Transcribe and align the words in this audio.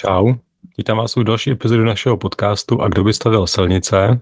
Čau, 0.00 0.34
vítám 0.78 0.96
vás 0.96 1.16
u 1.16 1.22
další 1.22 1.50
epizody 1.50 1.84
našeho 1.84 2.16
podcastu 2.16 2.82
A 2.82 2.88
kdo 2.88 3.04
by 3.04 3.12
stavil 3.12 3.46
silnice. 3.46 4.20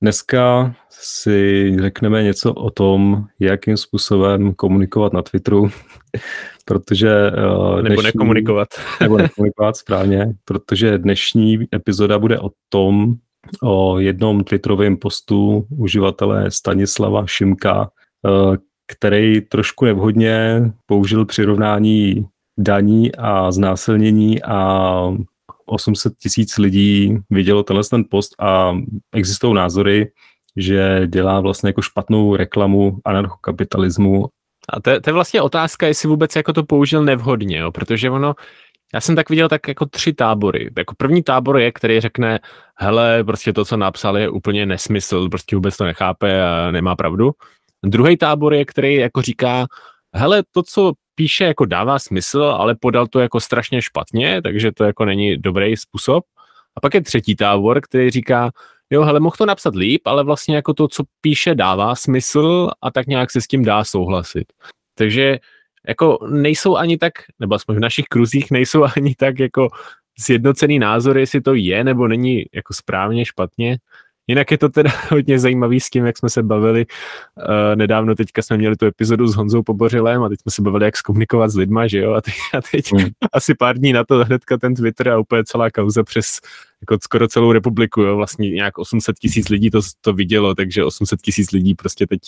Dneska 0.00 0.74
si 0.90 1.72
řekneme 1.80 2.22
něco 2.22 2.52
o 2.52 2.70
tom, 2.70 3.26
jakým 3.40 3.76
způsobem 3.76 4.54
komunikovat 4.54 5.12
na 5.12 5.22
Twitteru, 5.22 5.70
protože... 6.64 7.30
Uh, 7.30 7.80
dnešní, 7.80 7.88
nebo 7.88 8.02
nekomunikovat. 8.02 8.68
nebo 9.00 9.16
nekomunikovat 9.16 9.76
správně, 9.76 10.34
protože 10.44 10.98
dnešní 10.98 11.58
epizoda 11.74 12.18
bude 12.18 12.40
o 12.40 12.50
tom, 12.68 13.14
o 13.62 13.98
jednom 13.98 14.44
Twitterovém 14.44 14.96
postu 14.96 15.66
uživatele 15.78 16.50
Stanislava 16.50 17.26
Šimka, 17.26 17.90
uh, 18.22 18.56
který 18.86 19.40
trošku 19.40 19.84
nevhodně 19.84 20.62
použil 20.86 21.24
přirovnání 21.24 22.26
daní 22.58 23.14
a 23.14 23.52
znásilnění 23.52 24.42
a 24.42 25.16
800 25.66 26.12
tisíc 26.18 26.58
lidí 26.58 27.18
vidělo 27.30 27.62
tenhle 27.62 27.84
ten 27.84 28.04
post 28.10 28.34
a 28.38 28.76
existují 29.12 29.54
názory, 29.54 30.12
že 30.56 31.06
dělá 31.06 31.40
vlastně 31.40 31.68
jako 31.68 31.82
špatnou 31.82 32.36
reklamu 32.36 32.98
anarchokapitalismu. 33.04 34.26
A 34.68 34.80
to, 34.80 35.00
to 35.00 35.10
je 35.10 35.14
vlastně 35.14 35.42
otázka, 35.42 35.86
jestli 35.86 36.08
vůbec 36.08 36.36
jako 36.36 36.52
to 36.52 36.62
použil 36.62 37.04
nevhodně, 37.04 37.58
jo? 37.58 37.72
protože 37.72 38.10
ono, 38.10 38.34
já 38.94 39.00
jsem 39.00 39.16
tak 39.16 39.30
viděl 39.30 39.48
tak 39.48 39.68
jako 39.68 39.86
tři 39.86 40.12
tábory. 40.12 40.70
Jako 40.78 40.94
první 40.98 41.22
tábor 41.22 41.58
je, 41.58 41.72
který 41.72 42.00
řekne, 42.00 42.40
hele, 42.76 43.24
prostě 43.24 43.52
to, 43.52 43.64
co 43.64 43.76
napsal, 43.76 44.18
je 44.18 44.28
úplně 44.28 44.66
nesmysl, 44.66 45.28
prostě 45.28 45.56
vůbec 45.56 45.76
to 45.76 45.84
nechápe 45.84 46.42
a 46.42 46.70
nemá 46.70 46.96
pravdu. 46.96 47.32
Druhý 47.86 48.16
tábor 48.16 48.54
je, 48.54 48.64
který 48.64 48.94
jako 48.94 49.22
říká, 49.22 49.66
hele, 50.14 50.42
to, 50.50 50.62
co 50.62 50.92
píše, 51.14 51.44
jako 51.44 51.64
dává 51.64 51.98
smysl, 51.98 52.42
ale 52.42 52.74
podal 52.80 53.06
to 53.06 53.20
jako 53.20 53.40
strašně 53.40 53.82
špatně, 53.82 54.42
takže 54.42 54.72
to 54.72 54.84
jako 54.84 55.04
není 55.04 55.36
dobrý 55.36 55.76
způsob. 55.76 56.24
A 56.76 56.80
pak 56.80 56.94
je 56.94 57.00
třetí 57.00 57.36
tábor, 57.36 57.80
který 57.80 58.10
říká, 58.10 58.50
jo, 58.90 59.02
hele, 59.02 59.20
mohl 59.20 59.36
to 59.38 59.46
napsat 59.46 59.74
líp, 59.74 60.06
ale 60.06 60.24
vlastně 60.24 60.56
jako 60.56 60.74
to, 60.74 60.88
co 60.88 61.02
píše, 61.20 61.54
dává 61.54 61.94
smysl 61.94 62.70
a 62.82 62.90
tak 62.90 63.06
nějak 63.06 63.30
se 63.30 63.40
s 63.40 63.46
tím 63.46 63.64
dá 63.64 63.84
souhlasit. 63.84 64.44
Takže 64.94 65.38
jako 65.88 66.18
nejsou 66.30 66.76
ani 66.76 66.98
tak, 66.98 67.12
nebo 67.38 67.54
aspoň 67.54 67.76
v 67.76 67.80
našich 67.80 68.04
kruzích 68.04 68.50
nejsou 68.50 68.84
ani 68.96 69.14
tak 69.14 69.38
jako 69.38 69.68
sjednocený 70.20 70.78
názory, 70.78 71.20
jestli 71.20 71.40
to 71.40 71.54
je 71.54 71.84
nebo 71.84 72.08
není 72.08 72.44
jako 72.54 72.74
správně, 72.74 73.24
špatně. 73.24 73.78
Jinak 74.26 74.50
je 74.50 74.58
to 74.58 74.68
teda 74.68 74.90
hodně 75.10 75.38
zajímavý 75.38 75.80
s 75.80 75.90
tím, 75.90 76.06
jak 76.06 76.18
jsme 76.18 76.30
se 76.30 76.42
bavili. 76.42 76.86
Uh, 77.36 77.76
nedávno 77.76 78.14
teďka 78.14 78.42
jsme 78.42 78.56
měli 78.56 78.76
tu 78.76 78.86
epizodu 78.86 79.26
s 79.26 79.34
Honzou 79.34 79.62
Pobořilem 79.62 80.22
a 80.22 80.28
teď 80.28 80.40
jsme 80.40 80.52
se 80.52 80.62
bavili, 80.62 80.84
jak 80.84 80.96
zkomunikovat 80.96 81.48
s 81.48 81.56
lidma, 81.56 81.86
že 81.86 81.98
jo? 81.98 82.12
A 82.12 82.20
teď, 82.20 82.34
a 82.54 82.60
teď 82.72 82.92
mm. 82.92 83.08
asi 83.32 83.54
pár 83.54 83.78
dní 83.78 83.92
na 83.92 84.04
to 84.04 84.24
hnedka 84.24 84.58
ten 84.58 84.74
Twitter 84.74 85.08
a 85.08 85.18
úplně 85.18 85.44
celá 85.44 85.70
kauza 85.70 86.02
přes 86.02 86.40
jako 86.80 86.98
skoro 87.02 87.28
celou 87.28 87.52
republiku, 87.52 88.00
jo? 88.00 88.16
Vlastně 88.16 88.50
nějak 88.50 88.78
800 88.78 89.18
tisíc 89.18 89.48
lidí 89.48 89.70
to, 89.70 89.80
to 90.00 90.12
vidělo, 90.12 90.54
takže 90.54 90.84
800 90.84 91.20
tisíc 91.22 91.52
lidí 91.52 91.74
prostě 91.74 92.06
teď 92.06 92.20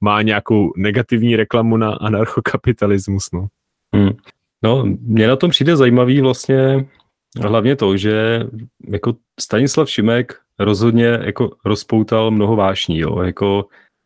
má 0.00 0.22
nějakou 0.22 0.72
negativní 0.76 1.36
reklamu 1.36 1.76
na 1.76 1.92
anarchokapitalismus, 1.92 3.28
no. 3.32 3.46
Mm. 3.92 4.10
No, 4.62 4.84
mě 5.00 5.28
na 5.28 5.36
tom 5.36 5.50
přijde 5.50 5.76
zajímavý 5.76 6.20
vlastně 6.20 6.86
hlavně 7.40 7.76
to, 7.76 7.96
že 7.96 8.44
jako 8.88 9.14
Stanislav 9.40 9.90
Šimek 9.90 10.41
rozhodně 10.58 11.18
jako 11.24 11.50
rozpoutal 11.64 12.30
mnoho 12.30 12.56
vášní, 12.56 12.98
jo, 12.98 13.22
jako 13.22 13.64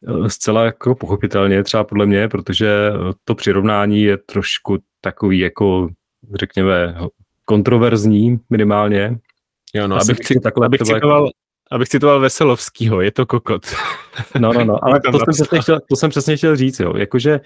eh, 0.08 0.30
zcela 0.30 0.64
jako 0.64 0.94
pochopitelně 0.94 1.62
třeba 1.62 1.84
podle 1.84 2.06
mě, 2.06 2.28
protože 2.28 2.68
to 3.24 3.34
přirovnání 3.34 4.02
je 4.02 4.16
trošku 4.16 4.78
takový 5.00 5.38
jako 5.38 5.88
řekněme 6.34 6.96
kontroverzní 7.44 8.38
minimálně. 8.50 9.18
Jo, 9.74 9.88
no, 9.88 9.96
abych, 9.96 10.26
si, 10.26 10.40
takhle 10.40 10.66
abych, 10.66 10.80
citoval, 10.80 11.22
jako... 11.22 11.30
abych 11.70 11.88
citoval 11.88 12.20
Veselovskýho, 12.20 13.00
je 13.00 13.10
to 13.10 13.26
kokot. 13.26 13.66
No, 14.38 14.52
no, 14.52 14.64
no, 14.64 14.84
ale 14.84 15.00
to 15.00 15.18
jsem, 15.18 15.26
přesně 15.32 15.60
chtěl, 15.60 15.80
to 15.88 15.96
jsem 15.96 16.10
přesně 16.10 16.36
chtěl 16.36 16.56
říct, 16.56 16.80
jo, 16.80 16.96
jakože 16.96 17.40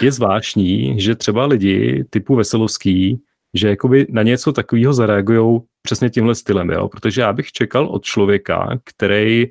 je 0.00 0.12
zvláštní, 0.12 1.00
že 1.00 1.14
třeba 1.14 1.46
lidi 1.46 2.04
typu 2.10 2.36
Veselovský 2.36 3.20
že 3.54 3.68
jakoby 3.68 4.06
na 4.10 4.22
něco 4.22 4.52
takového 4.52 4.92
zareagují 4.92 5.60
přesně 5.88 6.10
tímhle 6.10 6.34
stylem, 6.34 6.70
jo? 6.70 6.88
protože 6.88 7.20
já 7.20 7.32
bych 7.32 7.52
čekal 7.52 7.86
od 7.86 8.04
člověka, 8.04 8.78
který 8.84 9.46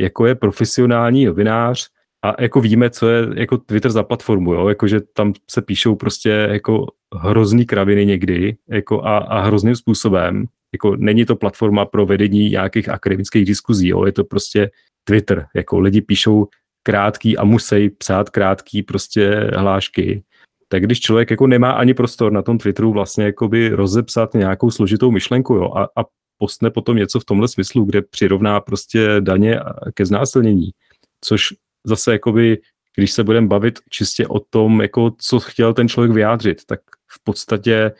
jako 0.00 0.26
je 0.26 0.34
profesionální 0.34 1.24
novinář 1.24 1.88
a 2.24 2.42
jako 2.42 2.60
víme, 2.60 2.90
co 2.90 3.08
je 3.08 3.26
jako 3.34 3.58
Twitter 3.58 3.90
za 3.90 4.02
platformu, 4.02 4.54
jo? 4.54 4.68
Jako, 4.68 4.88
že 4.88 5.00
tam 5.00 5.32
se 5.50 5.62
píšou 5.62 5.94
prostě 5.94 6.30
jako 6.30 6.86
hrozný 7.14 7.66
kraviny 7.66 8.06
někdy 8.06 8.56
jako 8.68 9.02
a, 9.02 9.18
a 9.18 9.40
hrozným 9.40 9.76
způsobem. 9.76 10.44
Jako 10.72 10.96
není 10.96 11.24
to 11.24 11.36
platforma 11.36 11.84
pro 11.84 12.06
vedení 12.06 12.50
nějakých 12.50 12.88
akademických 12.88 13.44
diskuzí, 13.44 13.88
jo? 13.88 14.06
je 14.06 14.12
to 14.12 14.24
prostě 14.24 14.70
Twitter, 15.04 15.46
jako 15.54 15.78
lidi 15.78 16.00
píšou 16.02 16.48
krátký 16.82 17.36
a 17.36 17.44
musí 17.44 17.90
psát 17.90 18.30
krátký 18.30 18.82
prostě 18.82 19.50
hlášky 19.56 20.22
tak 20.68 20.82
když 20.82 21.00
člověk 21.00 21.30
jako 21.30 21.46
nemá 21.46 21.70
ani 21.70 21.94
prostor 21.94 22.32
na 22.32 22.42
tom 22.42 22.58
Twitteru 22.58 22.92
vlastně 22.92 23.24
jakoby 23.24 23.68
rozepsat 23.68 24.34
nějakou 24.34 24.70
složitou 24.70 25.10
myšlenku 25.10 25.54
jo, 25.54 25.72
a, 25.72 25.84
a 25.84 26.04
postne 26.38 26.70
potom 26.70 26.96
něco 26.96 27.20
v 27.20 27.24
tomhle 27.24 27.48
smyslu, 27.48 27.84
kde 27.84 28.02
přirovná 28.02 28.60
prostě 28.60 29.16
daně 29.20 29.60
ke 29.94 30.06
znásilnění, 30.06 30.70
což 31.20 31.48
zase 31.84 32.12
jakoby, 32.12 32.58
když 32.96 33.12
se 33.12 33.24
budeme 33.24 33.46
bavit 33.46 33.78
čistě 33.90 34.26
o 34.26 34.40
tom, 34.40 34.82
jako 34.82 35.12
co 35.18 35.40
chtěl 35.40 35.74
ten 35.74 35.88
člověk 35.88 36.12
vyjádřit, 36.12 36.64
tak 36.66 36.80
v 37.10 37.24
podstatě, 37.24 37.92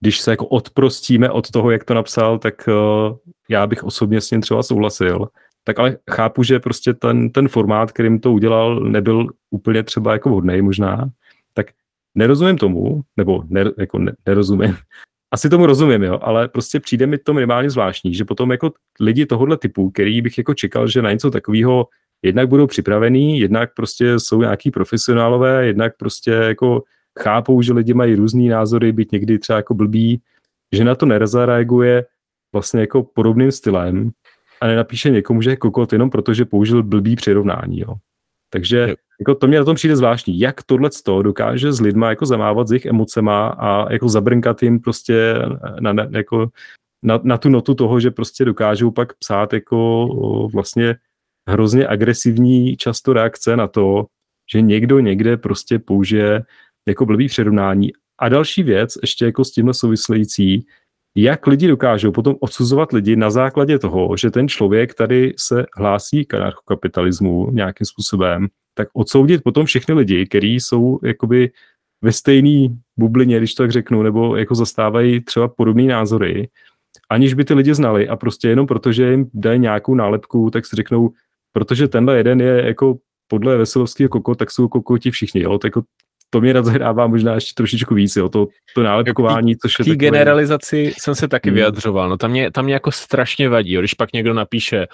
když 0.00 0.20
se 0.20 0.30
jako 0.30 0.46
odprostíme 0.46 1.30
od 1.30 1.50
toho, 1.50 1.70
jak 1.70 1.84
to 1.84 1.94
napsal, 1.94 2.38
tak 2.38 2.68
uh, 2.68 3.16
já 3.48 3.66
bych 3.66 3.84
osobně 3.84 4.20
s 4.20 4.30
ním 4.30 4.40
třeba 4.40 4.62
souhlasil, 4.62 5.28
tak 5.64 5.78
ale 5.78 5.96
chápu, 6.10 6.42
že 6.42 6.60
prostě 6.60 6.94
ten, 6.94 7.30
ten 7.30 7.48
formát, 7.48 7.92
kterým 7.92 8.20
to 8.20 8.32
udělal, 8.32 8.80
nebyl 8.80 9.26
úplně 9.50 9.82
třeba 9.82 10.12
jako 10.12 10.28
vhodný 10.28 10.62
možná, 10.62 11.10
nerozumím 12.18 12.58
tomu, 12.58 13.00
nebo 13.16 13.42
ne, 13.48 13.64
jako 13.78 13.98
ne, 13.98 14.12
nerozumím, 14.26 14.76
asi 15.34 15.50
tomu 15.50 15.66
rozumím, 15.66 16.02
jo, 16.02 16.18
ale 16.22 16.48
prostě 16.48 16.80
přijde 16.80 17.06
mi 17.06 17.18
to 17.18 17.34
minimálně 17.34 17.70
zvláštní, 17.70 18.14
že 18.14 18.24
potom 18.24 18.50
jako 18.50 18.72
lidi 19.00 19.26
tohohle 19.26 19.56
typu, 19.56 19.90
který 19.90 20.22
bych 20.22 20.38
jako 20.38 20.54
čekal, 20.54 20.88
že 20.88 21.02
na 21.02 21.12
něco 21.12 21.30
takového 21.30 21.86
jednak 22.22 22.48
budou 22.48 22.66
připravený, 22.66 23.40
jednak 23.40 23.74
prostě 23.74 24.18
jsou 24.18 24.40
nějaký 24.40 24.70
profesionálové, 24.70 25.66
jednak 25.66 25.96
prostě 25.96 26.30
jako 26.30 26.82
chápou, 27.20 27.62
že 27.62 27.72
lidi 27.72 27.94
mají 27.94 28.14
různý 28.14 28.48
názory, 28.48 28.92
být 28.92 29.12
někdy 29.12 29.38
třeba 29.38 29.56
jako 29.56 29.74
blbý, 29.74 30.20
že 30.74 30.84
na 30.84 30.94
to 30.94 31.06
nezareaguje 31.06 32.04
vlastně 32.52 32.80
jako 32.80 33.02
podobným 33.02 33.52
stylem 33.52 34.10
a 34.60 34.66
nenapíše 34.66 35.10
někomu, 35.10 35.42
že 35.42 35.50
je 35.50 35.56
kokot 35.56 35.92
jenom 35.92 36.10
protože 36.10 36.44
použil 36.44 36.82
blbý 36.82 37.16
přirovnání, 37.16 37.80
jo. 37.80 37.94
Takže 38.50 38.94
jako 39.20 39.34
to 39.34 39.46
mě 39.46 39.58
na 39.58 39.64
tom 39.64 39.74
přijde 39.74 39.96
zvláštní, 39.96 40.40
jak 40.40 40.62
tohle 40.62 40.90
dokáže 41.22 41.72
s 41.72 41.80
lidma 41.80 42.10
jako 42.10 42.26
zamávat 42.26 42.68
s 42.68 42.72
jejich 42.72 42.86
emocema 42.86 43.48
a 43.48 43.92
jako 43.92 44.08
zabrnkat 44.08 44.62
jim 44.62 44.80
prostě 44.80 45.34
na, 45.80 45.92
na, 45.92 46.06
jako 46.10 46.48
na, 47.02 47.20
na 47.22 47.38
tu 47.38 47.48
notu 47.48 47.74
toho, 47.74 48.00
že 48.00 48.10
prostě 48.10 48.44
dokážou 48.44 48.90
pak 48.90 49.14
psát 49.14 49.52
jako 49.52 50.06
vlastně 50.52 50.96
hrozně 51.48 51.86
agresivní 51.86 52.76
často 52.76 53.12
reakce 53.12 53.56
na 53.56 53.68
to, 53.68 54.06
že 54.52 54.60
někdo 54.60 55.00
někde 55.00 55.36
prostě 55.36 55.78
použije 55.78 56.42
jako 56.88 57.06
blbý 57.06 57.28
přirovnání. 57.28 57.92
A 58.18 58.28
další 58.28 58.62
věc, 58.62 58.98
ještě 59.02 59.24
jako 59.24 59.44
s 59.44 59.52
tímhle 59.52 59.74
související, 59.74 60.66
jak 61.16 61.46
lidi 61.46 61.68
dokážou 61.68 62.12
potom 62.12 62.34
odsuzovat 62.40 62.92
lidi 62.92 63.16
na 63.16 63.30
základě 63.30 63.78
toho, 63.78 64.16
že 64.16 64.30
ten 64.30 64.48
člověk 64.48 64.94
tady 64.94 65.34
se 65.36 65.66
hlásí 65.76 66.24
k 66.24 66.34
anarchokapitalismu 66.34 67.50
nějakým 67.50 67.84
způsobem, 67.84 68.48
tak 68.74 68.88
odsoudit 68.92 69.42
potom 69.42 69.66
všechny 69.66 69.94
lidi, 69.94 70.26
kteří 70.26 70.54
jsou 70.54 70.98
jakoby 71.04 71.50
ve 72.02 72.12
stejné 72.12 72.76
bublině, 72.96 73.38
když 73.38 73.54
to 73.54 73.62
tak 73.62 73.72
řeknu, 73.72 74.02
nebo 74.02 74.36
jako 74.36 74.54
zastávají 74.54 75.20
třeba 75.20 75.48
podobné 75.48 75.82
názory, 75.82 76.48
aniž 77.10 77.34
by 77.34 77.44
ty 77.44 77.54
lidi 77.54 77.74
znali 77.74 78.08
a 78.08 78.16
prostě 78.16 78.48
jenom 78.48 78.66
protože 78.66 79.10
jim 79.10 79.30
dají 79.34 79.58
nějakou 79.60 79.94
nálepku, 79.94 80.50
tak 80.50 80.66
si 80.66 80.76
řeknou, 80.76 81.10
protože 81.52 81.88
tenhle 81.88 82.16
jeden 82.16 82.40
je 82.40 82.66
jako 82.66 82.98
podle 83.28 83.56
Veselovského 83.56 84.08
koko, 84.08 84.34
tak 84.34 84.50
jsou 84.50 84.68
kokoti 84.68 85.10
všichni, 85.10 85.42
jo, 85.42 85.58
tak 85.58 85.68
jako 85.68 85.82
to 86.30 86.40
mě 86.40 86.52
rozhrává 86.52 87.06
možná 87.06 87.34
ještě 87.34 87.52
trošičku 87.54 87.94
víc, 87.94 88.16
jo, 88.16 88.28
to, 88.28 88.46
to 88.74 88.82
nálepkování, 88.82 89.56
což 89.56 89.78
je 89.78 89.84
takové... 89.84 89.96
generalizaci 89.96 90.92
jsem 90.98 91.14
se 91.14 91.28
taky 91.28 91.48
hmm. 91.48 91.54
vyjadřoval, 91.54 92.08
no 92.08 92.16
tam 92.16 92.30
mě, 92.30 92.50
tam 92.50 92.64
mě 92.64 92.74
jako 92.74 92.92
strašně 92.92 93.48
vadí, 93.48 93.72
jo, 93.72 93.80
když 93.80 93.94
pak 93.94 94.12
někdo 94.12 94.34
napíše, 94.34 94.86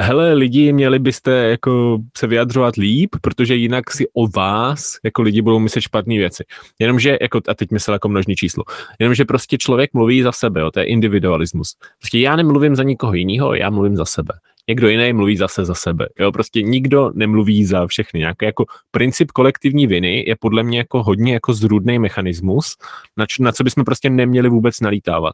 hele 0.00 0.32
lidi, 0.32 0.72
měli 0.72 0.98
byste 0.98 1.30
jako 1.30 1.98
se 2.16 2.26
vyjadřovat 2.26 2.76
líp, 2.76 3.16
protože 3.20 3.54
jinak 3.54 3.90
si 3.90 4.06
o 4.14 4.28
vás 4.28 4.96
jako 5.04 5.22
lidi 5.22 5.42
budou 5.42 5.58
myslet 5.58 5.80
špatné 5.80 6.14
věci. 6.14 6.44
Jenomže, 6.78 7.18
jako, 7.20 7.40
a 7.48 7.54
teď 7.54 7.70
myslel 7.70 7.94
jako 7.94 8.08
množný 8.08 8.34
číslo, 8.36 8.64
jenomže 8.98 9.24
prostě 9.24 9.58
člověk 9.58 9.90
mluví 9.94 10.22
za 10.22 10.32
sebe, 10.32 10.60
jo, 10.60 10.70
to 10.70 10.80
je 10.80 10.86
individualismus. 10.86 11.76
Prostě 12.00 12.18
já 12.18 12.36
nemluvím 12.36 12.76
za 12.76 12.82
nikoho 12.82 13.14
jiného, 13.14 13.54
já 13.54 13.70
mluvím 13.70 13.96
za 13.96 14.04
sebe. 14.04 14.34
Někdo 14.68 14.88
jiný 14.88 15.12
mluví 15.12 15.36
zase 15.36 15.64
za 15.64 15.74
sebe. 15.74 16.08
Jo, 16.18 16.32
prostě 16.32 16.62
nikdo 16.62 17.10
nemluví 17.14 17.64
za 17.64 17.86
všechny. 17.86 18.20
Nějaký 18.20 18.44
jako 18.44 18.64
princip 18.90 19.30
kolektivní 19.30 19.86
viny 19.86 20.24
je 20.26 20.36
podle 20.40 20.62
mě 20.62 20.78
jako 20.78 21.02
hodně 21.02 21.32
jako 21.32 21.54
zrůdný 21.54 21.98
mechanismus, 21.98 22.76
na, 23.16 23.26
č- 23.26 23.42
na 23.42 23.52
co 23.52 23.64
bychom 23.64 23.84
prostě 23.84 24.10
neměli 24.10 24.48
vůbec 24.48 24.80
nalítávat. 24.80 25.32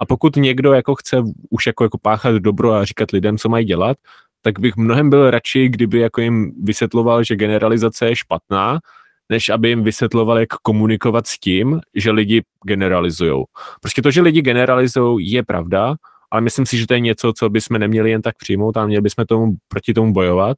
A 0.00 0.06
pokud 0.06 0.36
někdo 0.36 0.72
jako 0.72 0.94
chce 0.94 1.22
už 1.50 1.66
jako, 1.66 1.84
jako 1.84 1.98
páchat 1.98 2.34
dobro 2.34 2.72
a 2.72 2.84
říkat 2.84 3.10
lidem, 3.10 3.38
co 3.38 3.48
mají 3.48 3.64
dělat, 3.64 3.96
tak 4.42 4.58
bych 4.58 4.76
mnohem 4.76 5.10
byl 5.10 5.30
radši, 5.30 5.68
kdyby 5.68 5.98
jako 5.98 6.20
jim 6.20 6.52
vysvětloval, 6.62 7.24
že 7.24 7.36
generalizace 7.36 8.06
je 8.06 8.16
špatná, 8.16 8.80
než 9.28 9.48
aby 9.48 9.68
jim 9.68 9.82
vysvětloval, 9.82 10.38
jak 10.38 10.48
komunikovat 10.48 11.26
s 11.26 11.38
tím, 11.38 11.80
že 11.94 12.10
lidi 12.10 12.42
generalizují. 12.66 13.44
Prostě 13.80 14.02
to, 14.02 14.10
že 14.10 14.22
lidi 14.22 14.42
generalizují, 14.42 15.30
je 15.32 15.42
pravda, 15.42 15.94
ale 16.32 16.40
myslím 16.40 16.66
si, 16.66 16.78
že 16.78 16.86
to 16.86 16.94
je 16.94 17.00
něco, 17.00 17.32
co 17.32 17.50
bychom 17.50 17.78
neměli 17.78 18.10
jen 18.10 18.22
tak 18.22 18.36
přijmout 18.36 18.76
a 18.76 18.86
měli 18.86 19.02
bychom 19.02 19.26
tomu, 19.26 19.54
proti 19.68 19.94
tomu 19.94 20.12
bojovat 20.12 20.56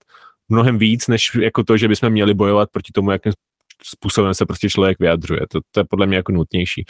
mnohem 0.48 0.78
víc, 0.78 1.08
než 1.08 1.34
jako 1.34 1.64
to, 1.64 1.76
že 1.76 1.88
bychom 1.88 2.10
měli 2.10 2.34
bojovat 2.34 2.68
proti 2.72 2.92
tomu, 2.92 3.10
jakým 3.10 3.32
způsobem 3.82 4.34
se 4.34 4.46
prostě 4.46 4.68
člověk 4.68 4.98
vyjadřuje. 4.98 5.40
To, 5.50 5.60
to 5.70 5.80
je 5.80 5.84
podle 5.90 6.06
mě 6.06 6.16
jako 6.16 6.32
nutnější. 6.32 6.84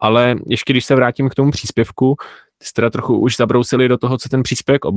Ale 0.00 0.36
ještě 0.46 0.72
když 0.72 0.84
se 0.84 0.94
vrátím 0.94 1.28
k 1.28 1.34
tomu 1.34 1.50
příspěvku, 1.50 2.16
ty 2.58 2.66
jste 2.66 2.74
teda 2.74 2.90
trochu 2.90 3.18
už 3.18 3.36
zabrousili 3.36 3.88
do 3.88 3.98
toho, 3.98 4.18
co 4.18 4.28
ten 4.28 4.42
příspěvek 4.42 4.84
ob, 4.84 4.96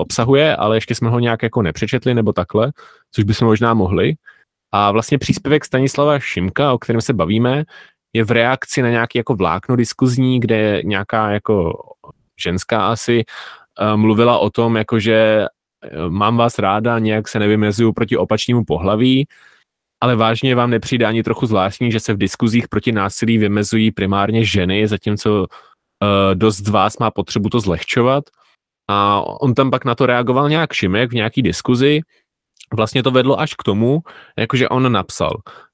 obsahuje, 0.00 0.56
ale 0.56 0.76
ještě 0.76 0.94
jsme 0.94 1.10
ho 1.10 1.18
nějak 1.18 1.42
jako 1.42 1.62
nepřečetli 1.62 2.14
nebo 2.14 2.32
takhle, 2.32 2.72
což 3.12 3.24
bychom 3.24 3.48
možná 3.48 3.74
mohli. 3.74 4.14
A 4.72 4.90
vlastně 4.92 5.18
příspěvek 5.18 5.64
Stanislava 5.64 6.18
Šimka, 6.18 6.72
o 6.72 6.78
kterém 6.78 7.00
se 7.00 7.12
bavíme, 7.12 7.64
je 8.12 8.24
v 8.24 8.30
reakci 8.30 8.82
na 8.82 8.90
nějaký 8.90 9.18
jako 9.18 9.34
vlákno 9.34 9.76
diskuzní, 9.76 10.40
kde 10.40 10.80
nějaká 10.84 11.30
jako 11.30 11.72
ženská 12.40 12.88
asi 12.88 13.24
uh, 13.80 13.96
mluvila 13.96 14.38
o 14.38 14.50
tom, 14.50 14.76
jako 14.76 14.98
že 14.98 15.46
uh, 15.46 16.10
mám 16.10 16.36
vás 16.36 16.58
ráda, 16.58 16.98
nějak 16.98 17.28
se 17.28 17.38
nevymezuju 17.38 17.92
proti 17.92 18.16
opačnému 18.16 18.64
pohlaví, 18.64 19.26
ale 20.00 20.16
vážně 20.16 20.54
vám 20.54 20.70
nepřijde 20.70 21.06
ani 21.06 21.22
trochu 21.22 21.46
zvláštní, 21.46 21.92
že 21.92 22.00
se 22.00 22.14
v 22.14 22.18
diskuzích 22.18 22.68
proti 22.68 22.92
násilí 22.92 23.38
vymezují 23.38 23.90
primárně 23.90 24.44
ženy, 24.44 24.88
zatímco 24.88 25.40
uh, 25.40 26.34
dost 26.34 26.56
z 26.56 26.68
vás 26.68 26.98
má 26.98 27.10
potřebu 27.10 27.48
to 27.48 27.60
zlehčovat. 27.60 28.24
A 28.88 29.20
on 29.20 29.54
tam 29.54 29.70
pak 29.70 29.84
na 29.84 29.94
to 29.94 30.06
reagoval 30.06 30.48
nějak 30.48 30.72
Šimek 30.72 31.10
v 31.10 31.14
nějaký 31.14 31.42
diskuzi. 31.42 32.00
Vlastně 32.76 33.02
to 33.02 33.10
vedlo 33.10 33.40
až 33.40 33.54
k 33.54 33.62
tomu, 33.62 34.00
jakože 34.38 34.68
on 34.68 34.92
napsal, 34.92 35.30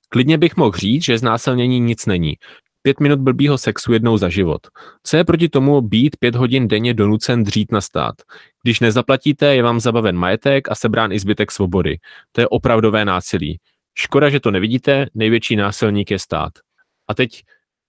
klidně 0.08 0.38
bych 0.38 0.56
mohl 0.56 0.72
říct, 0.76 1.04
že 1.04 1.18
znásilnění 1.18 1.80
nic 1.80 2.06
není. 2.06 2.34
Pět 2.82 3.00
minut 3.00 3.18
blbýho 3.18 3.58
sexu 3.58 3.92
jednou 3.92 4.16
za 4.16 4.28
život. 4.28 4.66
Co 5.02 5.16
je 5.16 5.24
proti 5.24 5.48
tomu 5.48 5.80
být 5.80 6.16
pět 6.16 6.34
hodin 6.34 6.68
denně 6.68 6.94
donucen 6.94 7.42
dřít 7.42 7.72
na 7.72 7.80
stát? 7.80 8.14
Když 8.62 8.80
nezaplatíte, 8.80 9.54
je 9.54 9.62
vám 9.62 9.80
zabaven 9.80 10.16
majetek 10.16 10.70
a 10.70 10.74
sebrán 10.74 11.12
i 11.12 11.18
zbytek 11.18 11.50
svobody. 11.52 11.98
To 12.32 12.40
je 12.40 12.48
opravdové 12.48 13.04
násilí. 13.04 13.60
Škoda, 13.98 14.30
že 14.30 14.40
to 14.40 14.50
nevidíte, 14.50 15.06
největší 15.14 15.56
násilník 15.56 16.10
je 16.10 16.18
stát. 16.18 16.52
A 17.08 17.14
teď 17.14 17.42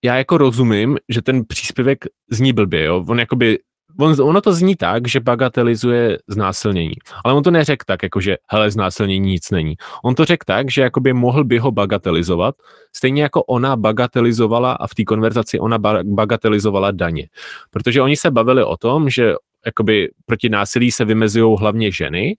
já 0.04 0.18
jako 0.18 0.38
rozumím, 0.38 0.98
že 1.10 1.22
ten 1.22 1.46
příspěvek 1.46 2.06
zní 2.32 2.54
blbě, 2.54 2.84
jo? 2.84 3.06
On 3.08 3.20
jakoby 3.20 3.60
on, 4.00 4.16
ono 4.22 4.42
to 4.42 4.54
zní 4.54 4.76
tak, 4.76 5.08
že 5.08 5.20
bagatelizuje 5.20 6.18
znásilnění. 6.28 6.94
Ale 7.24 7.34
on 7.34 7.44
to 7.44 7.52
neřekl 7.52 7.84
tak, 7.88 8.04
jako 8.04 8.22
že 8.22 8.38
hele, 8.48 8.72
znásilnění 8.72 9.32
nic 9.32 9.52
není. 9.52 9.76
On 10.04 10.16
to 10.16 10.26
řekl 10.26 10.44
tak, 10.48 10.72
že 10.72 10.82
jakoby 10.82 11.14
mohl 11.14 11.44
by 11.44 11.60
ho 11.60 11.72
bagatelizovat, 11.72 12.56
stejně 12.96 13.24
jako 13.24 13.44
ona 13.44 13.76
bagatelizovala 13.76 14.72
a 14.72 14.88
v 14.88 14.96
té 14.96 15.04
konverzaci 15.04 15.60
ona 15.60 15.78
bagatelizovala 16.04 16.92
daně. 16.92 17.28
Protože 17.72 18.02
oni 18.02 18.18
se 18.18 18.32
bavili 18.32 18.64
o 18.64 18.78
tom, 18.78 19.10
že 19.10 19.34
jakoby 19.66 20.10
proti 20.26 20.50
násilí 20.50 20.92
se 20.92 21.06
vymezují 21.06 21.58
hlavně 21.60 21.92
ženy, 21.92 22.36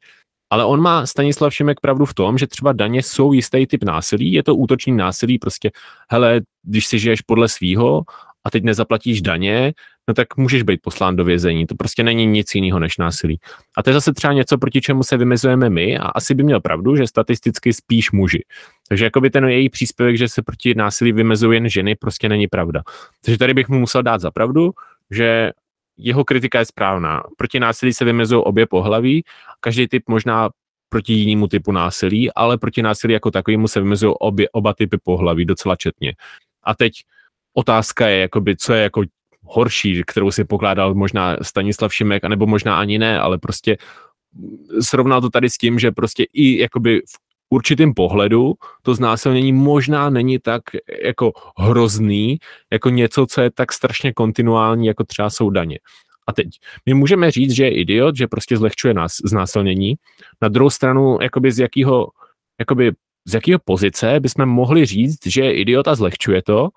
ale 0.50 0.64
on 0.64 0.80
má 0.80 1.06
Stanislav 1.06 1.54
Šimek 1.54 1.80
pravdu 1.80 2.04
v 2.04 2.14
tom, 2.14 2.38
že 2.38 2.46
třeba 2.46 2.72
daně 2.72 3.02
jsou 3.02 3.32
jistý 3.32 3.66
typ 3.66 3.84
násilí, 3.84 4.32
je 4.32 4.42
to 4.42 4.56
útočný 4.56 4.92
násilí, 4.92 5.38
prostě 5.38 5.70
hele, 6.10 6.40
když 6.62 6.86
si 6.86 6.98
žiješ 6.98 7.20
podle 7.20 7.48
svýho 7.48 8.02
a 8.44 8.50
teď 8.50 8.64
nezaplatíš 8.64 9.22
daně, 9.22 9.72
no 10.08 10.14
tak 10.14 10.36
můžeš 10.36 10.62
být 10.62 10.82
poslán 10.82 11.16
do 11.16 11.24
vězení. 11.24 11.66
To 11.66 11.74
prostě 11.74 12.02
není 12.02 12.26
nic 12.26 12.54
jiného 12.54 12.78
než 12.78 12.98
násilí. 12.98 13.40
A 13.76 13.82
to 13.82 13.90
je 13.90 13.94
zase 13.94 14.12
třeba 14.12 14.32
něco, 14.32 14.58
proti 14.58 14.80
čemu 14.80 15.02
se 15.02 15.16
vymezujeme 15.16 15.70
my 15.70 15.98
a 15.98 16.06
asi 16.06 16.34
by 16.34 16.42
měl 16.42 16.60
pravdu, 16.60 16.96
že 16.96 17.06
statisticky 17.06 17.72
spíš 17.72 18.12
muži. 18.12 18.44
Takže 18.88 19.04
jakoby 19.04 19.30
ten 19.30 19.44
její 19.44 19.68
příspěvek, 19.68 20.16
že 20.16 20.28
se 20.28 20.42
proti 20.42 20.74
násilí 20.74 21.12
vymezují 21.12 21.56
jen 21.56 21.68
ženy, 21.68 21.94
prostě 21.94 22.28
není 22.28 22.46
pravda. 22.46 22.82
Takže 23.24 23.38
tady 23.38 23.54
bych 23.54 23.68
mu 23.68 23.78
musel 23.78 24.02
dát 24.02 24.20
za 24.20 24.30
pravdu, 24.30 24.72
že 25.10 25.50
jeho 25.96 26.24
kritika 26.24 26.58
je 26.58 26.64
správná. 26.64 27.22
Proti 27.36 27.60
násilí 27.60 27.92
se 27.92 28.04
vymezují 28.04 28.42
obě 28.44 28.66
pohlaví, 28.66 29.24
každý 29.60 29.88
typ 29.88 30.02
možná 30.08 30.50
proti 30.88 31.12
jinému 31.12 31.48
typu 31.48 31.72
násilí, 31.72 32.32
ale 32.32 32.58
proti 32.58 32.82
násilí 32.82 33.12
jako 33.14 33.30
takovému 33.30 33.68
se 33.68 33.80
vymezují 33.80 34.14
obě, 34.18 34.48
oba 34.48 34.74
typy 34.74 34.98
pohlaví 35.04 35.44
docela 35.44 35.76
četně. 35.76 36.14
A 36.62 36.74
teď 36.74 36.92
otázka 37.54 38.08
je, 38.08 38.18
jakoby, 38.18 38.56
co 38.56 38.72
je 38.72 38.82
jako 38.82 39.02
horší, 39.44 40.02
kterou 40.06 40.30
si 40.30 40.44
pokládal 40.44 40.94
možná 40.94 41.36
Stanislav 41.42 41.94
Šimek, 41.94 42.24
anebo 42.24 42.46
možná 42.46 42.78
ani 42.78 42.98
ne, 42.98 43.20
ale 43.20 43.38
prostě 43.38 43.76
srovnal 44.80 45.20
to 45.20 45.30
tady 45.30 45.50
s 45.50 45.58
tím, 45.58 45.78
že 45.78 45.90
prostě 45.90 46.24
i 46.32 46.58
jakoby 46.58 47.00
v 47.00 47.18
určitým 47.50 47.94
pohledu 47.94 48.54
to 48.82 48.94
znásilnění 48.94 49.52
možná 49.52 50.10
není 50.10 50.38
tak 50.38 50.62
jako 51.04 51.32
hrozný, 51.56 52.38
jako 52.72 52.90
něco, 52.90 53.26
co 53.26 53.40
je 53.40 53.50
tak 53.50 53.72
strašně 53.72 54.12
kontinuální, 54.12 54.86
jako 54.86 55.04
třeba 55.04 55.30
jsou 55.30 55.50
daně. 55.50 55.78
A 56.26 56.32
teď, 56.32 56.48
my 56.86 56.94
můžeme 56.94 57.30
říct, 57.30 57.50
že 57.52 57.64
je 57.64 57.74
idiot, 57.74 58.16
že 58.16 58.26
prostě 58.26 58.56
zlehčuje 58.56 58.94
nás 58.94 59.12
znásilnění. 59.24 59.94
Na 60.42 60.48
druhou 60.48 60.70
stranu, 60.70 61.18
jakoby 61.22 61.52
z 61.52 61.58
jakého, 61.58 62.08
jakoby 62.58 62.92
z 63.24 63.34
jakého 63.34 63.58
pozice 63.64 64.20
bychom 64.20 64.46
mohli 64.46 64.86
říct, 64.86 65.26
že 65.26 65.40
je 65.40 65.54
idiot 65.54 65.88
a 65.88 65.94
zlehčuje 65.94 66.42
to, 66.42 66.68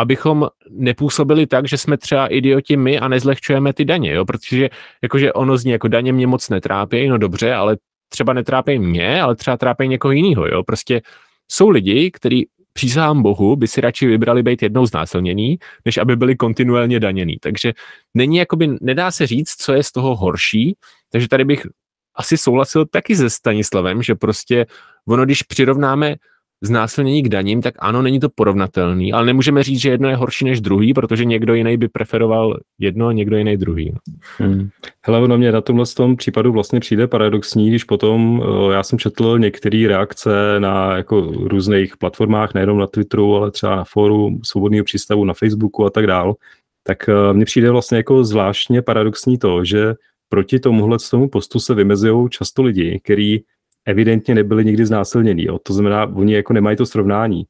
abychom 0.00 0.48
nepůsobili 0.70 1.46
tak, 1.46 1.68
že 1.68 1.78
jsme 1.78 1.96
třeba 1.96 2.26
idioti 2.26 2.76
my 2.76 2.98
a 2.98 3.08
nezlehčujeme 3.08 3.72
ty 3.72 3.84
daně, 3.84 4.12
jo? 4.12 4.24
protože 4.24 4.68
jakože 5.02 5.32
ono 5.32 5.56
zní 5.56 5.72
jako 5.72 5.88
daně 5.88 6.12
mě 6.12 6.26
moc 6.26 6.48
netrápí, 6.48 7.08
no 7.08 7.18
dobře, 7.18 7.54
ale 7.54 7.76
třeba 8.08 8.32
netrápí 8.32 8.78
mě, 8.78 9.22
ale 9.22 9.36
třeba 9.36 9.56
trápí 9.56 9.88
někoho 9.88 10.12
jiného, 10.12 10.46
jo? 10.46 10.62
prostě 10.62 11.02
jsou 11.48 11.68
lidi, 11.68 12.10
kteří 12.10 12.46
přísahám 12.72 13.22
Bohu, 13.22 13.56
by 13.56 13.68
si 13.68 13.80
radši 13.80 14.06
vybrali 14.06 14.42
být 14.42 14.62
jednou 14.62 14.86
znásilněný, 14.86 15.58
než 15.84 15.96
aby 15.98 16.16
byli 16.16 16.36
kontinuálně 16.36 17.00
daněný. 17.00 17.36
Takže 17.40 17.72
není 18.14 18.36
jakoby, 18.36 18.68
nedá 18.80 19.10
se 19.10 19.26
říct, 19.26 19.50
co 19.50 19.72
je 19.72 19.82
z 19.82 19.92
toho 19.92 20.16
horší, 20.16 20.76
takže 21.12 21.28
tady 21.28 21.44
bych 21.44 21.66
asi 22.14 22.38
souhlasil 22.38 22.86
taky 22.86 23.16
se 23.16 23.30
Stanislavem, 23.30 24.02
že 24.02 24.14
prostě 24.14 24.66
ono, 25.08 25.24
když 25.24 25.42
přirovnáme 25.42 26.16
znásilnění 26.62 27.22
k 27.22 27.28
daním, 27.28 27.62
tak 27.62 27.74
ano, 27.78 28.02
není 28.02 28.20
to 28.20 28.28
porovnatelný, 28.34 29.12
ale 29.12 29.26
nemůžeme 29.26 29.62
říct, 29.62 29.80
že 29.80 29.90
jedno 29.90 30.08
je 30.08 30.16
horší 30.16 30.44
než 30.44 30.60
druhý, 30.60 30.94
protože 30.94 31.24
někdo 31.24 31.54
jiný 31.54 31.76
by 31.76 31.88
preferoval 31.88 32.58
jedno, 32.78 33.10
někdo 33.10 33.36
jiný 33.36 33.56
druhý. 33.56 33.92
No. 33.92 33.98
Hmm. 34.46 34.68
Hele, 35.02 35.20
ono 35.20 35.38
mě 35.38 35.52
na 35.52 35.60
tomhle 35.60 35.86
tom 35.96 36.16
případu 36.16 36.52
vlastně 36.52 36.80
přijde 36.80 37.06
paradoxní, 37.06 37.68
když 37.68 37.84
potom 37.84 38.42
eh, 38.42 38.72
já 38.72 38.82
jsem 38.82 38.98
četl 38.98 39.38
některé 39.38 39.88
reakce 39.88 40.30
na 40.58 40.96
jako 40.96 41.20
různých 41.20 41.96
platformách, 41.96 42.54
nejenom 42.54 42.78
na 42.78 42.86
Twitteru, 42.86 43.36
ale 43.36 43.50
třeba 43.50 43.76
na 43.76 43.84
fóru 43.84 44.38
Svobodného 44.44 44.84
přístavu, 44.84 45.24
na 45.24 45.34
Facebooku 45.34 45.84
a 45.84 45.90
tak 45.90 46.06
dál, 46.06 46.34
tak 46.82 47.08
eh, 47.08 47.32
mně 47.32 47.44
přijde 47.44 47.70
vlastně 47.70 47.96
jako 47.96 48.24
zvláštně 48.24 48.82
paradoxní 48.82 49.38
to, 49.38 49.64
že 49.64 49.94
proti 50.28 50.58
tomuhle 50.60 50.98
tomu 51.10 51.28
postu 51.28 51.60
se 51.60 51.74
vymezují 51.74 52.28
často 52.30 52.62
lidi, 52.62 53.00
kteří 53.04 53.44
evidentně 53.88 54.34
nebyli 54.34 54.64
nikdy 54.64 54.86
znásilnění. 54.86 55.46
To 55.62 55.72
znamená, 55.72 56.06
oni 56.06 56.34
jako 56.34 56.52
nemají 56.52 56.76
to 56.76 56.86
srovnání. 56.86 57.46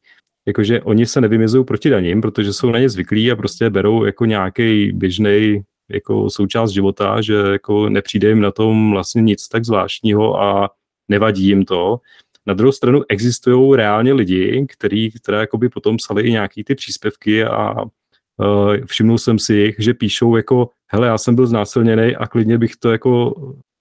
Jakože 0.46 0.82
oni 0.82 1.06
se 1.06 1.20
nevymezují 1.20 1.64
proti 1.64 1.90
daním, 1.90 2.20
protože 2.20 2.52
jsou 2.52 2.70
na 2.70 2.78
ně 2.78 2.88
zvyklí 2.88 3.32
a 3.32 3.36
prostě 3.36 3.70
berou 3.70 4.04
jako 4.04 4.24
nějaký 4.24 4.92
běžný 4.92 5.62
jako 5.90 6.30
součást 6.30 6.70
života, 6.70 7.20
že 7.20 7.34
jako 7.34 7.88
nepřijde 7.88 8.28
jim 8.28 8.40
na 8.40 8.50
tom 8.50 8.90
vlastně 8.90 9.22
nic 9.22 9.48
tak 9.48 9.64
zvláštního 9.64 10.42
a 10.42 10.70
nevadí 11.08 11.46
jim 11.46 11.64
to. 11.64 12.00
Na 12.46 12.54
druhou 12.54 12.72
stranu 12.72 13.02
existují 13.08 13.76
reálně 13.76 14.12
lidi, 14.12 14.66
který, 14.68 15.10
které 15.10 15.38
jakoby 15.38 15.68
potom 15.68 15.96
psali 15.96 16.22
i 16.22 16.30
nějaký 16.30 16.64
ty 16.64 16.74
příspěvky 16.74 17.44
a 17.44 17.82
uh, 17.82 18.76
všimnul 18.86 19.18
jsem 19.18 19.38
si 19.38 19.54
jich, 19.54 19.76
že 19.78 19.94
píšou 19.94 20.36
jako, 20.36 20.70
hele, 20.92 21.06
já 21.06 21.18
jsem 21.18 21.34
byl 21.34 21.46
znásilněný 21.46 22.16
a 22.16 22.26
klidně 22.26 22.58
bych 22.58 22.76
to 22.76 22.92
jako 22.92 23.34